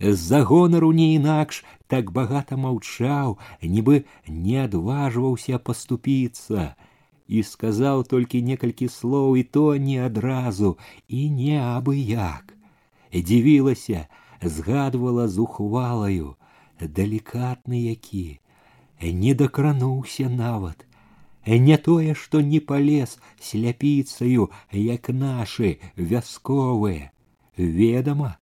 [0.00, 6.74] з-за гонару не інакш так багата маўчаў, нібы не адважваўся паступіцца
[7.26, 10.76] і сказаў толькі некалькі слоў і то не адразу
[11.08, 12.52] і не абы як.
[13.12, 14.06] Дзівілася,
[14.42, 16.36] згадвала зухвалаю,
[16.80, 18.40] далікатны які,
[19.00, 20.84] не дакрануўся нават.
[21.46, 27.12] Не тое, што не палез сляпіцаю, як нашы вясковыя,
[27.56, 28.38] ведама,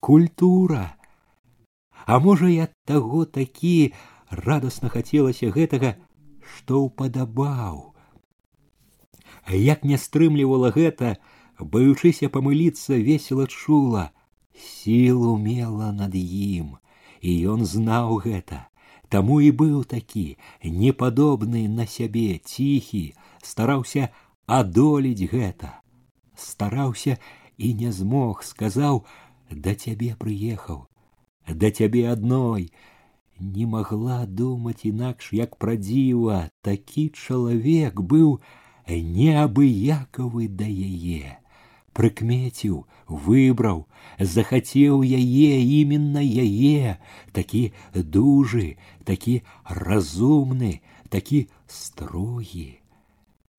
[0.00, 0.96] культура.
[2.06, 3.92] А можа і ад таго такі
[4.30, 5.96] радасна хацелася гэтага,
[6.40, 7.92] што ўпадабаў.
[9.52, 11.16] Як не стрымлівала гэта,
[11.60, 14.08] баючыся памыліцца весела чула,
[14.56, 16.76] сілу мела над ім,
[17.20, 18.64] і ён знаў гэта.
[19.12, 24.10] Таму і быў такі, непадобны на сябе ціхі, стараўся
[24.46, 25.80] адолець гэта.
[26.36, 27.16] Стараўся
[27.56, 29.04] і не змог, сказаў,
[29.50, 30.86] да цябе прыехаў,
[31.48, 32.68] да цябе адной,
[33.40, 38.40] не магла думаць інакш, як пра дзіва, такі чалавек быў
[38.88, 41.38] неабыякавы да яе.
[41.98, 42.86] Прыкмеціў,
[43.26, 43.78] выбраў,
[44.20, 46.98] захацеў яе іменна яе,
[47.32, 47.62] такі
[47.94, 50.78] дужы, такі разумны,
[51.08, 52.78] такі строгі.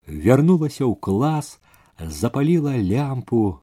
[0.07, 1.59] Вярнулася ў клас,
[1.99, 3.59] запаліла лямпу,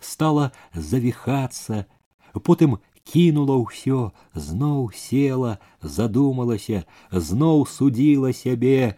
[0.00, 1.84] стала завіхацца,
[2.32, 6.82] потым кінула ўсё, зноў села, задумалася,
[7.12, 8.96] зноў судзіла сябе,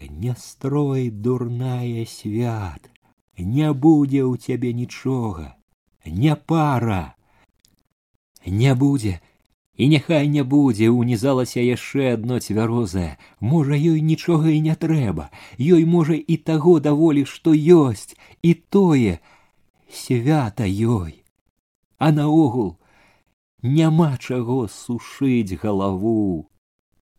[0.00, 2.88] не строй дурная свят,
[3.37, 5.55] Не будзе ў цябе нічога,
[6.05, 7.15] не пара,
[8.45, 9.19] не будзе,
[9.77, 13.17] і няхай не будзе унізалася яшчэ адно цвярозае.
[13.39, 15.29] Можа ёй нічога і не трэба.
[15.59, 19.19] Ёй можа і таго даволі што ёсць і тое
[19.91, 21.23] свята ёй,
[21.97, 22.77] а наогул
[23.61, 26.47] няма чаго сушыць галаву.